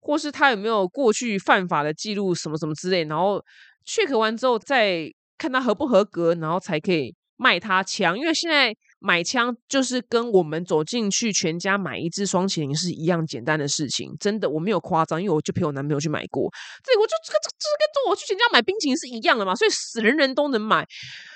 [0.00, 3.42] 或是他有没有过去犯法的记录什么什么之类，然后
[3.86, 5.10] check 完之后再。
[5.36, 8.16] 看他合不合格，然后才可以卖他枪。
[8.16, 8.72] 因为现在
[9.06, 16.50] 买枪就是跟我们走进去全家买一支双麒麟是一样简单的事情，真的我没有夸张，因为我就陪我男朋友去买过，
[16.82, 20.86] 这我就这个这这跟我去全家买冰淇淋是一样的嘛，所以死人人都能买。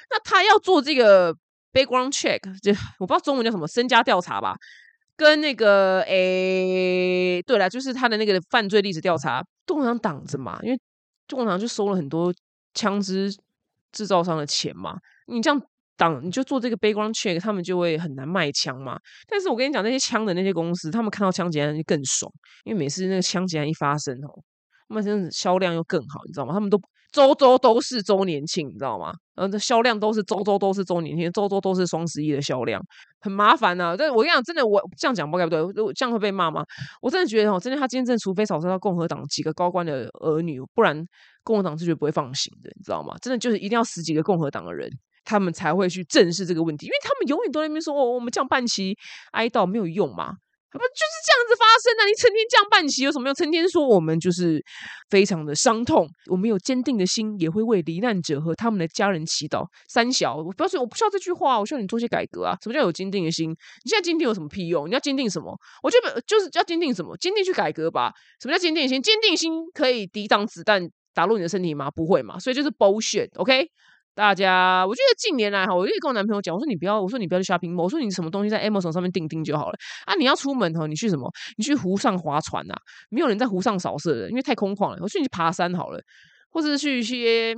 [0.09, 1.35] 那他要做这个
[1.71, 4.57] background check，就我不知道中文叫什么身家调查吧，
[5.15, 10.81] 跟那个诶，对了，就是他的那个犯罪历史调查，共产党挡着嘛，因为
[11.29, 12.33] 共产党就收了很多
[12.73, 13.31] 枪支
[13.93, 15.63] 制造商的钱嘛，你这样。
[15.99, 18.99] 挡你就做这个 background check，他们就会很难卖枪嘛。
[19.29, 22.33] 但是我跟你讲，那些枪的那些公司，他们看到枪击案就更爽，
[22.65, 24.31] 因为每次那个枪击案一发生哦，
[24.89, 26.55] 他们真的销量又更好，你知道吗？
[26.55, 26.81] 他们都
[27.13, 29.13] 周周都是周年庆，你知道吗？
[29.35, 32.81] 然后这销量都是周周都是周年庆，周周都是双十一的销量，
[33.21, 33.97] 很麻烦呐。
[33.99, 35.93] 但我跟你讲，真的，我这样讲不对不对？
[35.95, 36.63] 这样会被骂吗？
[37.01, 41.03] 我真的觉得哦，真的，他今天真的，除非扫射到共和党几个高官的儿女，不然
[41.43, 43.15] 共和党是绝对不会放行的，你知道吗？
[43.23, 44.91] 真的就是一定要死几个共和党的人。
[45.29, 48.97] 他们才会去正视这个问题，因为他们永远都在那边说：“哦，我们降半旗
[49.33, 50.33] 哀悼没有用嘛？
[50.71, 52.05] 不就是这样子发生的？
[52.07, 53.35] 你成天降半旗有什么用？
[53.35, 54.63] 成天说我们就是
[55.11, 59.67] 非常的伤痛，我们有坚定的心，也会为罹难者和他们的家人祈祷。
[59.89, 62.57] 三小，我不要说，我不需要这句话，我需要你做些改革啊！
[62.63, 63.51] 什么叫有坚定的心？
[63.51, 64.89] 你现在坚定有什么屁用？
[64.89, 65.55] 你要坚定什么？
[65.83, 67.17] 我觉得就是要坚定什么？
[67.17, 68.13] 坚定去改革吧！
[68.41, 69.03] 什么叫坚定心？
[69.03, 71.91] 坚定心可以抵挡子弹打入你的身体吗？
[71.91, 72.39] 不会嘛？
[72.39, 73.67] 所以就是 bullshit，OK？
[74.19, 80.15] 大家，我觉得近年来哈，我就跟我男朋友讲，我说你不要，我说你不要去 shopping mall，我说你什么东西在 Amazon 上面订订就好了啊。
[80.17, 81.31] 你要出门哈，你去什么？
[81.57, 82.77] 你去湖上划船啊？
[83.11, 84.99] 没有人在湖上扫射的，因为太空旷了。
[85.01, 86.01] 我说你去爬山好了，
[86.51, 87.55] 或者是去一些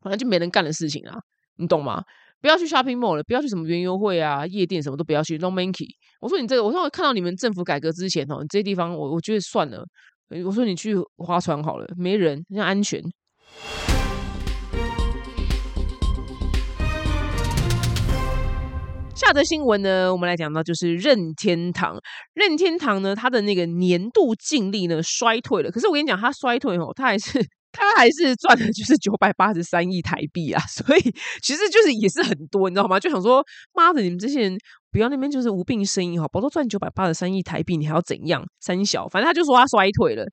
[0.00, 1.16] 反正就没人干的事情啊，
[1.58, 2.02] 你懂吗？
[2.40, 5.38] 不要去 shopping mall 了，不要去什么园游会啊、夜店什么都不要去。
[5.38, 5.86] No monkey。
[6.20, 9.86] 我说你这个，我说我看到你们政府改革之前哦，你这些地方我我觉得算了。
[10.44, 13.00] 我说你去划船好了，没人，像安全。
[19.20, 21.94] 下则新闻呢，我们来讲到就是任天堂。
[22.32, 25.70] 任天堂呢，它的那个年度净利呢衰退了。
[25.70, 27.38] 可是我跟你讲，它衰退哦，它还是
[27.72, 30.62] 他还是赚的就是九百八十三亿台币啊。
[30.68, 31.00] 所以
[31.42, 32.98] 其实就是也是很多，你知道吗？
[32.98, 34.58] 就想说，妈的，你们这些人
[34.90, 38.44] 不要那边就是无病呻吟哈，宝都赚九百八十三亿台币，你还要怎样？
[38.60, 40.24] 三小，反正他就说他衰退了。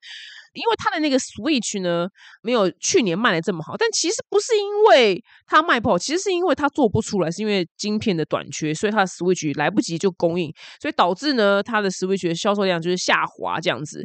[0.54, 2.08] 因为他的那个 Switch 呢，
[2.42, 14.04] 没有去年卖的这么好，但其实不是因为他卖不好，其实是因为他做不出来，是因为晶片的短缺，所以他的 Switch 来不及就供应，所以导致呢他的 Switch 的销售量就是下滑这样子。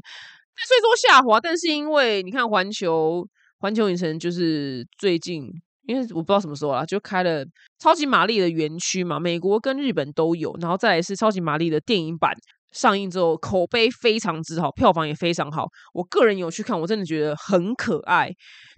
[0.67, 3.27] 虽说下滑，但是因为你看环球
[3.59, 5.49] 环球影城就是最近，
[5.87, 7.45] 因为我不知道什么时候啊，就开了
[7.79, 12.33] 超级玛丽的园区嘛，美国跟日本都有，然后再来是超级玛丽的电影版。
[12.73, 15.67] 上映之后口碑非常之好，票房也非常好。
[15.93, 18.31] 我个人有去看，我真的觉得很可爱，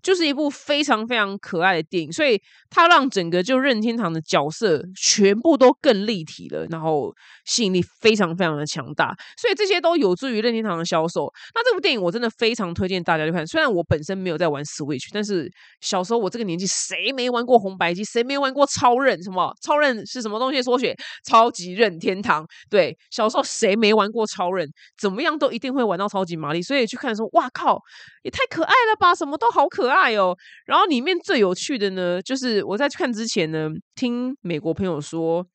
[0.03, 2.11] 就是一部非常非常可爱的电影。
[2.11, 7.13] 所以它让整个就任天堂的角色全部都更立体了，然后
[7.45, 9.15] 吸引力非常非常的强大。
[9.37, 11.31] 所以这些都有助于任天堂的销售。
[11.53, 13.47] 那这部电影我真的非常推荐大家去看。
[13.47, 18.03] 虽然我本身没有在玩 Switch，但是小时候我这个年纪谁没玩过红白机？
[18.03, 19.23] 谁没玩过超任？
[19.23, 20.61] 什么超任是什么东西？
[20.61, 22.45] 缩写超级任天堂。
[22.69, 23.84] 对，小时候谁没？
[23.85, 24.67] 没玩过超人，
[24.97, 27.79] 怎么样都一定会玩到超级玛丽，所以去看说，哇靠，
[28.23, 29.13] 也太可爱了吧！
[29.13, 30.35] 什么都好可爱哦。
[30.65, 35.45] 然后里面最有趣的呢，就是我在去看之前呢，听美国朋友说，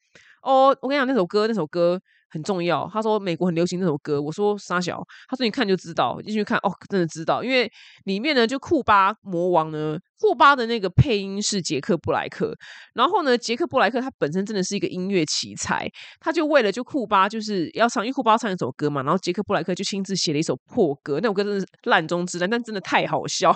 [0.43, 2.01] 哦，我跟你讲那首歌，那首歌。
[2.31, 7.71] 很重要，他说美国很流行那首歌，我说沙小，他说你看就知道，进去看哦，真的知道，因为
[8.05, 12.55] 里面呢就库巴魔王呢，库巴的那个配音是杰克布莱克，
[12.95, 15.91] 然后呢杰克布莱克他本身真的是一个音乐奇才，
[16.21, 23.53] 他就为了就库巴就是要唱，因为库巴唱一首歌嘛，然后杰克布莱克就亲自写了一首破歌，那首歌真的是烂中之烂，但真的太好笑。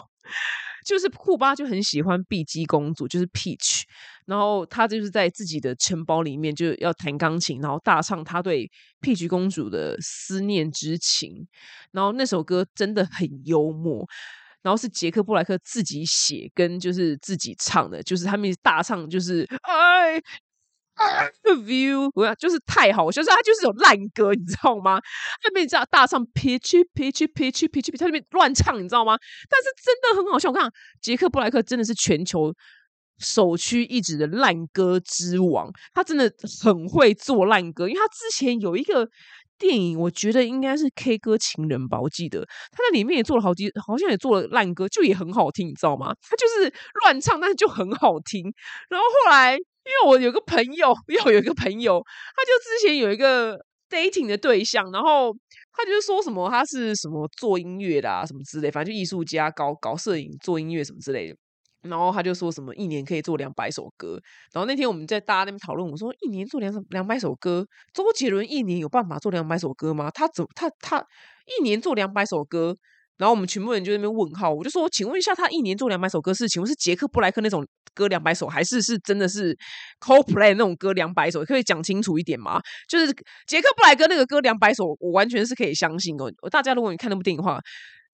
[0.85, 3.83] 就是库巴就很喜欢碧姬公主，就是 Peach，
[4.27, 8.70] 然后他就是在自己的城堡里面就要弹钢琴，然后大唱他对
[9.01, 11.49] Peach 公主的思念之情，
[11.90, 14.07] 然后那首歌真的很幽默，
[14.62, 20.23] 然后是杰克布莱克自己写跟就是自己唱的，就是他们大唱就是哎。
[21.67, 25.01] view，我要就是太好，就是他就是有烂歌，你知道吗？
[25.43, 29.19] 他那边这样大唱 pitch pitch pitch pitch，他那边乱唱，你知道吗？
[29.51, 30.51] 但是真的很好笑。
[30.51, 32.55] 我看杰克布莱克真的是全球
[33.19, 37.89] 首屈一指的烂歌之王，他真的很会做烂歌。
[37.89, 39.09] 因为他之前有一个
[39.59, 46.15] 电影，我觉得应该是 K 歌情人吧，我记得他在里面也做了好几，好像也做了烂歌，就也很好听，你知道吗？
[46.23, 48.45] 他就是乱唱，但是就很好听。
[48.89, 49.59] 然后后来。
[49.85, 52.03] 因为我有个朋友， 又有一个朋友，
[52.37, 53.59] 他就之前有一个
[53.90, 55.35] dating 的对象，然后
[55.73, 61.37] 他就说什么他是什么做音乐的啊，什么之类，反正就艺术家搞搞摄影、做音乐什么之类的。
[61.83, 64.18] 然后他就说什么一年可以做两百首歌。
[64.55, 70.11] 然后那天我们在大家那边讨论，我说一年做两两百首歌，周杰伦一年有办法做两百首歌吗？
[70.11, 71.05] 他怎他他
[71.59, 72.75] 一年做两百首歌？
[73.16, 79.57] 然后我们全部人就在那边问号，我就说，请问一下，他一年做两百首歌是，请问是杰克布莱克那种歌两百首，还是是真的是
[80.00, 81.44] Coldplay 那种歌两百首？
[81.44, 82.61] 可以讲清楚一点吗？
[82.88, 83.07] 就是
[83.46, 86.33] 杰克布莱克那个歌两百首，我完全是可以相信哦。
[86.50, 87.61] 大家如果你看那部电影的话，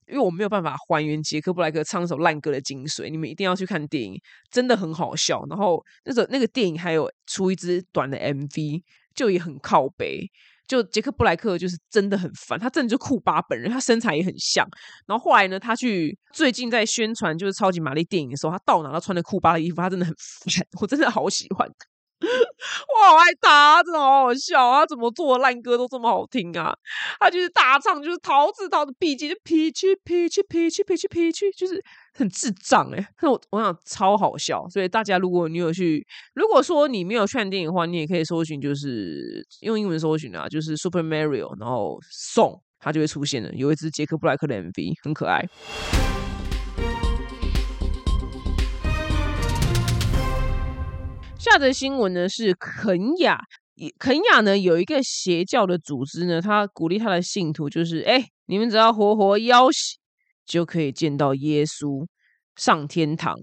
[0.07, 5.45] 因为我没有办法还原杰克布莱克唱一首烂歌的精髓，你们一定要去看电影，真的很好笑。
[5.49, 8.83] 然后那个那个电影还有出一支短的 MV，
[9.15, 10.29] 就也很靠背。
[10.71, 14.65] 就杰克布莱克就是真的很烦，他真的就库巴本人，他身材也很像。
[15.05, 21.69] 然后后来呢，他去最近在宣传就是超级玛丽电影的时候，他到哪都穿的库巴的衣服，他真的很烦，我真的好喜欢。
[22.23, 24.73] 我好爱他，真的好好笑。
[24.73, 26.75] 他怎么做烂歌都这么好听啊？
[27.19, 31.83] 他就是大唱，就是桃子桃子笔记，就脾气脾气脾气脾气脾气，就是
[32.15, 33.09] 很智障哎。
[33.23, 34.69] 我我想超好笑。
[34.69, 43.51] 所以大家如果你有去，如果说你没有看电影的话，你也可以搜寻，就是用英文搜寻啊，就是 Super Mario，然后 Song，它就会出现了。
[43.55, 45.49] 有一支杰克布莱克的 MV，很可爱。
[51.41, 53.41] 下则新闻呢是肯雅，
[53.99, 59.97] 肯雅呢有一个邪教的组织呢，他鼓励他的信徒，就是哎，你们只要活活要挟，
[60.45, 62.07] 就可以见到耶稣
[62.57, 63.35] 上天堂。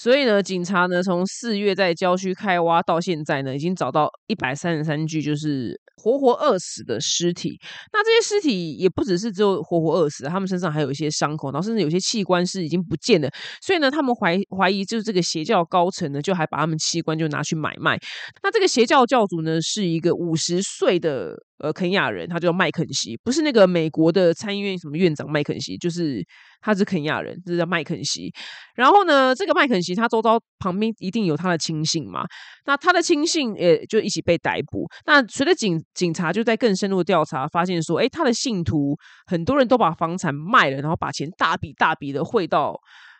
[0.00, 5.80] 所以呢，警察呢从四月在郊区开挖到现在呢，已经找到一百三十三具，就是。
[6.00, 7.58] 活活饿死的尸体，
[7.92, 13.28] 那这些尸体也不只是只有活活饿死，他们身上还有一些伤口，然后甚至有些器官是已经不见了。
[13.60, 17.98] 所以呢，他们怀怀疑就是这个邪教高层呢，就还把他们器官就拿去买卖。
[18.44, 26.24] 那这个邪教教主呢，是一个五十岁的呃肯亚人，他叫麦肯锡，不是那个美国的参议院什么院长麦肯锡，就是。
[26.60, 28.34] 他是肯亚人，这叫麦肯锡。
[28.74, 32.24] 然后呢，这个麦肯锡他周遭旁边一定有他的亲信嘛？
[32.66, 34.84] 那他的亲信也就一起被逮捕。
[35.06, 42.76] 那随着警警察就在更深入的调查，发现说，哎，他的信徒很多人都把房产卖了，然后把钱大笔大笔的汇到，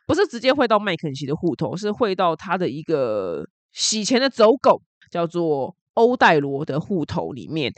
[0.08, 7.72] 不是直接汇到麦肯锡的户头，是汇到他的一个洗钱的走狗，叫做欧戴罗的户头里面。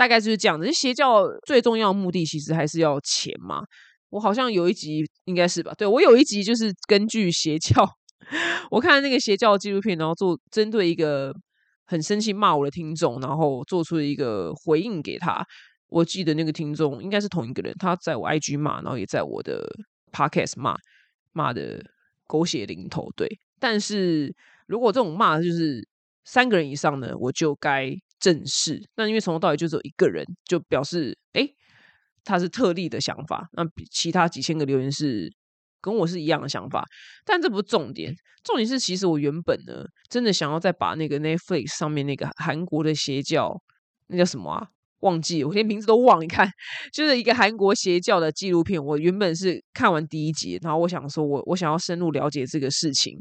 [0.00, 0.72] 大概就是这样子。
[0.72, 3.62] 邪教最重要的目的其实还是要钱嘛。
[4.08, 5.74] 我好像有一集应该是吧？
[5.76, 7.86] 对我有一集就是根据邪教，
[8.72, 11.34] 我看那个邪教纪录片，然后做针对一个
[11.84, 15.44] 很生气骂我的听众，然后做出一个回应给他。
[15.88, 19.68] 我记得那个听众应该是同一个人，他在我 IG 骂，然后也在我的
[20.10, 20.74] Podcast 骂，
[21.32, 21.84] 骂的
[22.26, 23.06] 狗血淋头。
[23.14, 24.34] 对，但是
[24.66, 25.86] 如果这种骂就是
[26.24, 28.80] 三个人以上呢，我就该正视。
[28.94, 31.48] 那因为从头到尾就只有一个人，就表示哎。
[32.22, 35.32] 他是特例的想法，那其他几千个留言是
[35.80, 36.84] 跟我是一样的想法，
[37.24, 43.58] 但这不是重点，重点是其实我原本呢，真的想要再把那个 Netflix 上面那个韩国的邪教，
[44.08, 44.68] 那叫什么啊？
[45.00, 46.20] 忘记，我连名字都忘。
[46.20, 46.46] 你看，
[46.92, 48.84] 就是一个韩国邪教的纪录片。
[48.84, 53.18] 我原本是看完第一集，然后我想说，我我想要深入了解这个事情，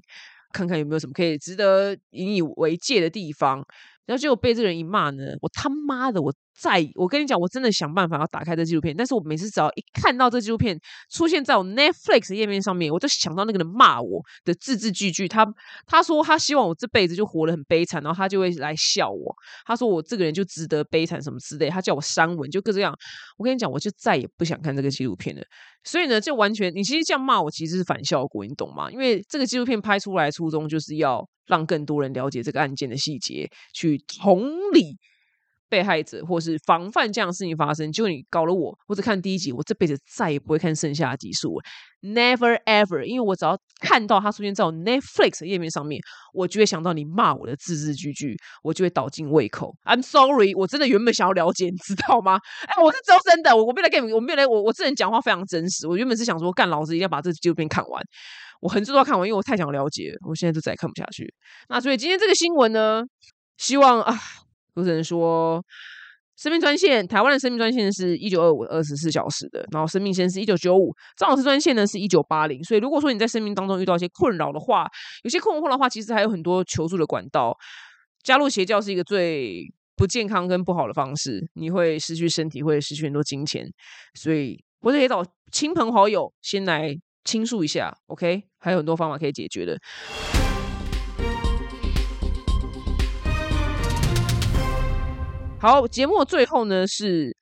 [0.51, 3.65] 看看有没有什么可以值得引以为戒的地方。
[4.09, 10.77] 然后结果被这个人一骂呢，我他妈的，我再我跟你讲，我真的想办法要打开这纪录片，但是我每次只要一看到这纪录片
[11.09, 15.27] 出现在我 Netflix 页面上面，我就想到那个人骂我的字字句句。
[15.27, 15.47] 他
[15.85, 19.33] 他说他希望我这辈子就活得很悲惨，然后他就会来笑我。
[19.65, 22.93] 他说我这个人就值得悲惨什么之类，他叫我删文，就各这样。
[23.37, 25.41] 我跟你讲，我就再也不想看这个纪录片了。
[25.83, 28.91] 所以呢，就完全你其实这样骂我，其实是反效果，你懂吗？
[28.91, 31.27] 因为这个纪录片拍出来初衷就是要。
[31.49, 34.95] 让更多人了解这个案件的细节，去同理
[35.69, 37.91] 被害者，或是防范这样的事情发生。
[37.91, 41.57] 结果你搞了我，我只看第一集，我这辈子再也不会看剩下的集数
[42.01, 43.03] ，never ever。
[43.03, 46.01] 因为我只要看到它出现在我 Netflix 页面上面，
[46.33, 49.73] 我就会想到你骂我的字字句句，我就会倒进胃口。
[49.85, 52.39] I'm sorry，我真的原本想要了解，你知道吗？
[52.67, 55.87] 哎，我是周深的，我我没来跟你，我没有来，我我这人讲话非常真实。
[55.87, 58.03] 我原本是想说，干老子一定要把这纪录片看完。
[58.61, 61.33] 我很多都要看完，因为我太想了解，我现在都再也看不下去。
[61.69, 63.03] 那所以今天这个新闻呢，
[63.57, 64.19] 希望啊，
[64.75, 65.63] 我只能说，
[66.37, 72.63] 生命专线，台湾的生命专线是一九二五二十四小时的，然后生命线是一九九五，张老师专线呢是一九八零。
[72.63, 74.87] 所以如果说你在生命当中遇到一些困扰的话，
[75.23, 77.55] 有些困惑的话，其实还有很多求助的管道。
[78.23, 79.63] 加入邪教是一个最
[79.95, 83.65] 不健康跟不好的方式，你会失去身体，会失去很多金钱。
[84.13, 86.95] 所以我可以找亲朋好友先来。
[87.25, 89.77] 倾诉一下，OK，还有很多方法可以解决的。
[95.61, 97.35] 好，节目最后呢是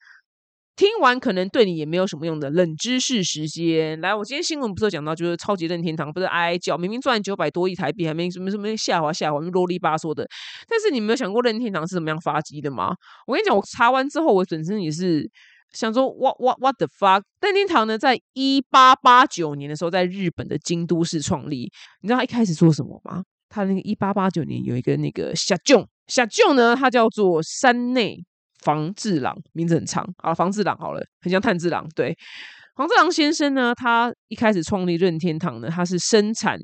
[0.74, 4.00] 听完可能对你也没有什么用的冷知识时间。
[4.00, 10.26] 来，我今天新闻不是有讲到，就是超级任天堂不是哀叫，明明赚九百多亿台币，还没什么什么下滑下滑，啰里吧嗦的。
[10.68, 12.92] 但是你没有想过任天堂是怎么样发迹的吗？
[13.28, 15.30] 我跟你讲，我查完之后，我本身也是
[15.72, 17.22] 想说，what what what the fuck？
[17.40, 21.70] 任天堂呢，在一八八九年的时候，在日本的京都市创立。
[22.02, 23.22] 你知道他一开始做什么吗？
[23.48, 28.24] 他那个一八八九年有一个那个小舅，小舅呢，他叫做山内。
[28.64, 31.88] 房治郎名字很长啊，房治郎好了，很像炭治郎。
[31.94, 32.12] 对，
[32.74, 36.58] 房治郎先生呢，他一开始创立任天堂呢，他是生产，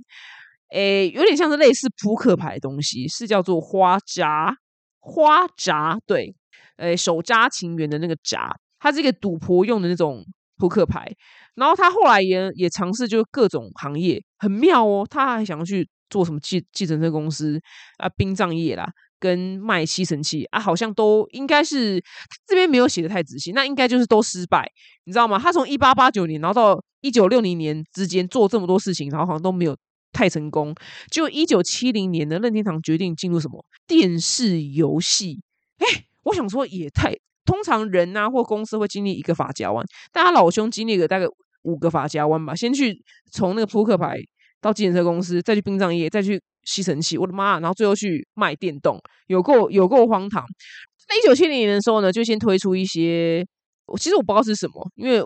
[0.73, 4.53] 诶，有点像是类似扑克牌的东西，是叫做花札，
[4.99, 6.35] 花札，对，
[6.79, 10.21] 诶，手札情缘的那个札，它是一个赌博用的那种
[10.57, 11.09] 扑克牌。
[11.55, 17.61] 然后他后来也也尝试，就各种行业，很妙哦，他还想要去做什么计计程车公司
[17.99, 18.85] 啊，殡葬业啦。
[19.25, 21.99] 跟卖吸尘器啊，好像都应该是
[22.47, 24.70] 这边没有写的太仔细，那应该就是都失败，
[25.07, 25.39] 你知道吗？
[25.39, 29.75] 他从一八八九年然后到一九六零年之间做这么多事情，然后好像都没有
[30.12, 30.75] 太成功。
[31.11, 35.41] 就一九七零年的任天堂决定进入什么电视游戏？
[35.79, 37.14] 哎，我想说也太
[37.47, 41.25] 通常人啊或公司会经历一个法家湾，但他老兄经历了大概
[41.62, 43.03] 五个法家湾吧，先去
[43.33, 44.18] 从那个扑克牌
[44.61, 46.43] 到计程车公司，再去殡葬业，再去。
[46.65, 47.61] 吸尘器，我的妈！
[47.61, 50.45] 然后最后去卖电动，有够有够荒唐。
[51.07, 53.47] 在一九七零年的时候呢，就先推出一些，
[53.87, 55.23] 我其实我不知道是什么，因为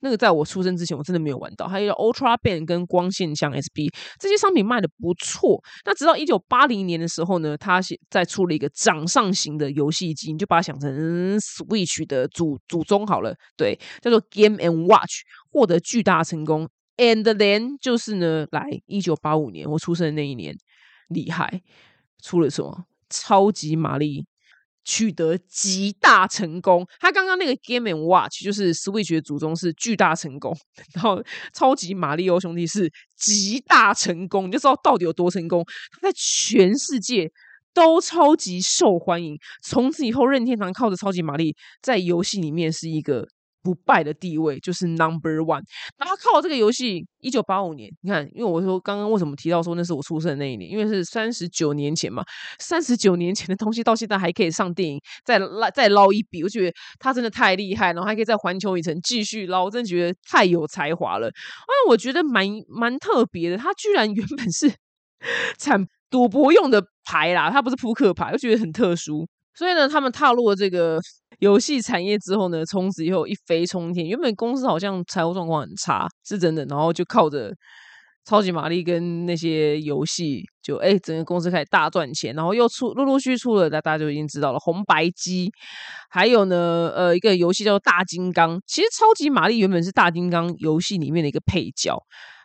[0.00, 1.66] 那个在我出生之前，我真的没有玩到。
[1.66, 3.88] 还有 Ultra Band 跟光线枪 SB
[4.18, 5.62] 这些商品卖的不错。
[5.86, 7.80] 那直到一九八零年的时候呢，他
[8.10, 16.68] 再出了一个掌上型的游戏机，你就把它想成 Switch 的祖祖宗好了，对，叫做 Game and Watch，获得巨大成功。
[16.96, 20.54] And then 就是呢，来一九八五年我出生的那一年。
[21.12, 21.62] 厉害，
[22.22, 22.84] 出了什么？
[23.08, 24.24] 超级玛丽
[24.84, 26.86] 取得极大成功。
[26.98, 30.56] 他刚刚那个 Game and Watch 就是 Switch 的祖宗是巨大成功，
[30.94, 35.64] 然后超级马里奥兄弟是极大成功，你就知道到底有多成功。
[35.92, 37.30] 他在全世界
[37.74, 39.38] 都超级受欢迎。
[39.62, 43.28] 从此以后，任天堂靠着超级玛丽在游戏里面是一个。
[43.62, 45.62] 不败的地位就是 number one。
[45.96, 52.24] 然后靠这个游戏，一九八五年，你看，因为我说刚刚为什么提到说那是我出生的那一年，因为是三十九年前嘛，
[52.58, 61.28] 三十九年前的东西到现在还可以上电影，再捞再捞一笔，我觉得他真的太厉害，然后还可以在环球影城继续捞，我真的觉得太有才华了。
[61.28, 64.72] 哎，我觉得蛮蛮特别的，他居然原本是
[65.58, 69.26] 产赌博用的牌啦，他不是扑克牌，我觉得很特殊。
[69.54, 70.98] 所以呢，他们踏入了这个
[71.42, 74.06] 游戏产业之后呢，从此以后一飞冲天。
[74.06, 77.52] 原本公司好像财务状况很差，是真的，然后就靠着
[78.24, 82.32] 超级玛丽跟那些游戏，就哎，整个公司开始大赚钱。
[82.36, 85.50] 然后又出陆陆续出了，大大家就已经知道了红白机，
[86.08, 88.62] 还有呢，呃，一个游戏叫做大金刚。
[88.64, 91.98] 其实超级玛丽原本是大金刚游戏里面的一个配角，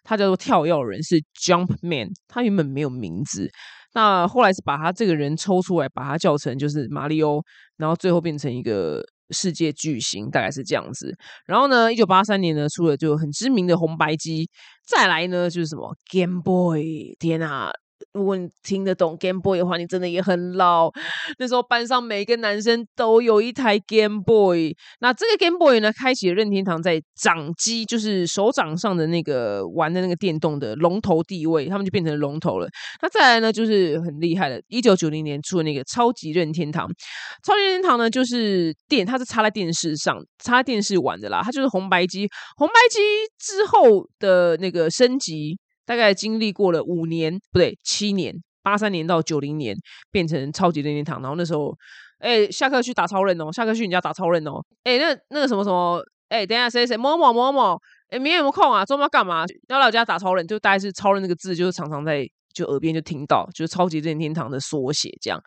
[0.03, 3.51] 他叫做跳跃人，是 Jump Man，他原本没有名字。
[3.93, 7.41] 那后来是把他这个人抽出来，把他叫成就是马里奥，
[7.77, 11.15] 然后最后变成一个世界巨星，大概是这样子。
[11.45, 14.49] 然后呢，一九八三年呢出了就很知名的红白机，
[14.85, 17.71] 再来呢就是什么 Game Boy，天啊！
[18.13, 20.91] 如果你听得懂 Game Boy 的话，你真的也很老。
[21.39, 24.75] 那时候班上每一个男生都有一台 Game Boy。
[24.99, 32.67] 那这个 Game Boy 呢，开启了任天堂在掌机，就是手掌上的那个玩的那个电动的龙头地位，他们就变成龙头了。
[33.01, 36.87] 那再来呢，就是很厉害的，一九九零年出的那个超级任天堂。
[37.43, 41.41] 超级任天堂呢，就是电，它是插在电视上，插在电视玩的啦。
[41.43, 42.27] 它就是红白机，
[42.57, 42.99] 红白机
[43.39, 45.57] 之后的那个升级。
[45.87, 49.73] 大概经历过了五年，不对，七年，八三年到九零年
[50.11, 51.21] 变成超级任天堂。
[51.21, 51.73] 然后那时候，
[52.19, 54.61] 哎，下课去打超人哦，下课去你家打超人哦。
[54.83, 57.79] 哎，那那个什么什么，哎，等下谁谁某某某某，
[58.09, 58.83] 哎，明天有没有空啊？
[58.83, 59.45] 周末干嘛？
[59.69, 65.41] 要来我家打超人，就大概是超人那个字，就是常常在就耳边就听到，就是超级任天堂的缩写这样。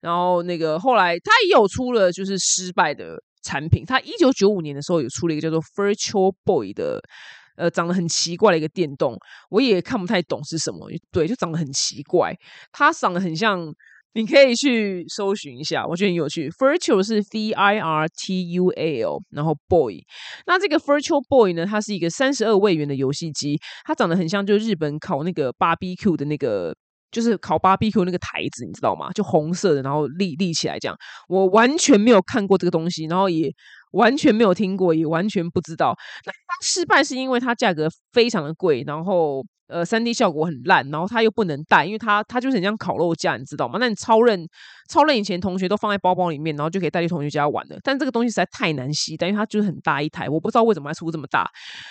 [0.00, 7.00] 然后那个后来他也有出了就是失败的产品，他一九九五年的时候有出了一个叫做 Virtual Boy 的。
[7.56, 9.16] 呃，长得很奇怪的一个电动，
[9.50, 10.88] 我也看不太懂是什么。
[11.10, 12.34] 对，就长得很奇怪，
[12.72, 13.66] 它长得很像，
[14.14, 16.48] 你可以去搜寻一下，我觉得很有趣。
[16.50, 20.04] Virtual 是 V I R T U A L，然后 Boy，
[20.46, 26.74] 那这个 Virtual Boy 呢，它是一个三十二位元的游戏机，它长得很像，就日本烤那个 BBQ 的那个。
[27.12, 29.10] 就是烤 BBQ 那个台子，你知道吗？
[29.12, 30.94] 就红色的，然后立立起来这样。
[31.28, 33.48] 我完全没有看过这个东西，然后也
[33.92, 35.96] 完全没有听过，也完全不知道。
[36.24, 36.32] 那
[36.62, 39.44] 失败是因为它价格非常的贵，然后。
[39.68, 43.78] 呃，三 D 效果很烂，然后它又不能带，因为它它就是很像烤肉架，你知道吗？
[43.80, 44.46] 那你超任
[44.88, 47.76] 超任以前同学都放在包包里面，然后就可以带去同学家玩的。
[47.82, 51.50] 但这个东西实在太难吸，但因为它就是很大一台，我不知道为什么还出这么大，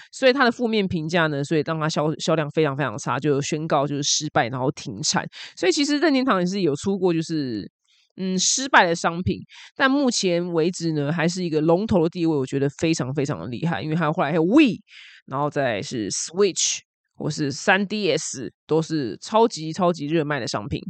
[0.09, 5.27] 所以它的负面评价呢，所以让它销销量非常非常差，就宣告就是失败，然后停产。
[5.57, 7.69] 所以其实任天堂也是有出过就是
[8.17, 9.39] 嗯失败的商品，
[9.75, 14.79] 但目前为止呢，还是一个龙头的地位，我觉得非常非常的厉害，因为还有后来还有 We，
[15.25, 16.79] 然后再是 Switch。
[17.17, 20.81] 或是 3DS，都是超级超级热卖的商品。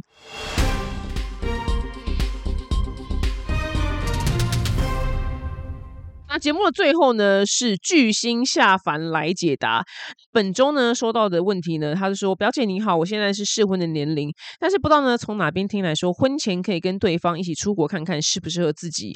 [6.38, 9.84] 节目的最后呢，是巨星下凡来解答。
[10.32, 19.12] 本周呢收到的问题呢，他是说：表姐你好，我现在是适婚的年龄，但是不知道呢从哪边听来说，婚前可以跟对方一起出国看看适不适合自己。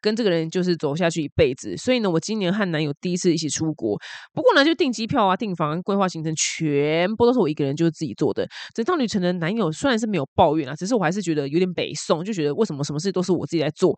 [0.00, 3.98] 跟这个人就是走下去一辈子，所以呢，我今年和男友第一次一起出国。
[4.32, 8.46] 不过呢，就订机票啊、订房、规划行程，全部都是我一个人就是自己做的。
[8.74, 13.94] 整趟旅程的，男友虽然是没有抱怨啊，只是我还是觉得有点北宋，就觉得为什么什么事都是我自己在做。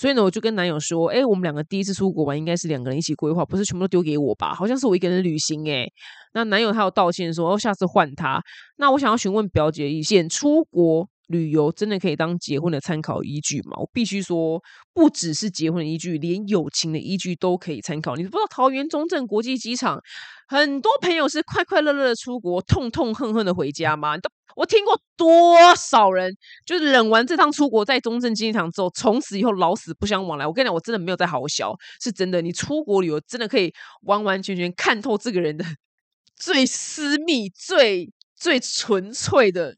[0.00, 4.54] 所以呢，我就跟男友说：“哎，我们两个第一次出国玩，应该是两个人一起规划，不是全部都丢给我吧？
[4.54, 5.86] 好像是我一个人旅行。”哎，
[6.34, 8.42] 那男友他有道歉说：“哦，下次换他。”
[8.76, 11.08] 那我想要询问表姐意见，出国。
[11.26, 13.76] 旅游真的可以当结婚的参考依据吗？
[13.78, 14.62] 我必须说，
[14.92, 18.14] 不只是结婚的依据，连友情的依据都可以参考。
[18.16, 20.00] 你不知道桃园中正国际机场，
[20.48, 24.16] 很多朋友是快快乐乐的出国，痛痛恨恨的回家吗？
[24.18, 30.46] 都我听过多少人，就是忍完这趟出国，在中正机场之后，从此以后老死不相往来。
[30.46, 32.40] 我跟你讲，我真的没有在好笑，是真的。
[32.40, 33.70] 你出国旅游真的可以
[34.02, 35.64] 完完全全看透这个人的
[36.36, 39.76] 最私密、最最纯粹的。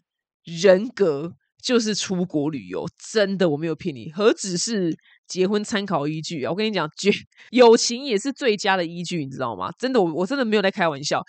[0.60, 1.32] 人格
[1.62, 4.96] 就是出国旅游，真的我没有骗你，何止是
[5.26, 6.50] 结婚参考依据啊！
[6.50, 7.10] 我跟你讲，绝
[7.50, 9.70] 友情也是最佳的依据，你知道吗？
[9.78, 11.22] 真的，我我真的没有在开玩笑。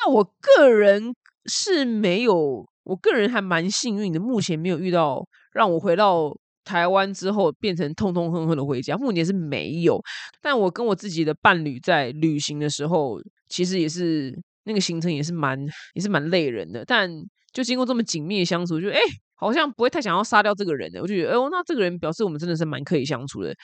[0.00, 1.14] 那我个人
[1.46, 6.32] 是没有，我个人还蛮幸运的，目前没有遇到让我回到
[6.64, 10.00] 台湾之后变成痛痛恨恨的回家，目前是没有。
[10.40, 14.32] 但我跟我自己的伴侣在旅行的时候，其实也是
[14.64, 15.58] 那个行程也是蛮
[15.94, 17.10] 也是蛮累人的，但。
[17.52, 18.98] 就经过这么紧密的相处，就哎，
[19.34, 21.00] 好像不会太想要杀掉这个人的。
[21.00, 23.54] 我就觉得，哦，那这个人表示我们真的是蛮可以相处的。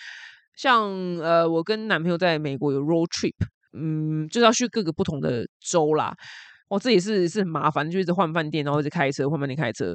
[0.57, 3.35] 像呃，我跟男朋友在美国有 road trip，
[3.73, 6.13] 嗯，就是要去各个不同的州啦。
[6.69, 9.95] 哦，这也是是很麻烦，就一直换饭店，然后一直开车换饭店开车。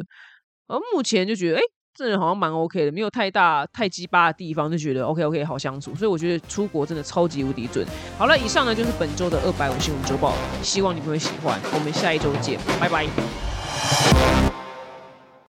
[0.68, 1.62] 而目前就觉得，哎，
[1.94, 5.94] 这人好像蛮 OK 的，没有太大太鸡巴的地方，就觉得 OK OK 好相处。
[5.94, 7.86] 所以我觉得出国真的超级无敌准。
[8.18, 10.34] 好了，以上呢就是本周的二百五新闻周报，
[10.64, 11.60] 希望你们会喜欢。
[11.74, 13.43] 我们下一周见，拜拜。
[13.86, 14.53] Thank you.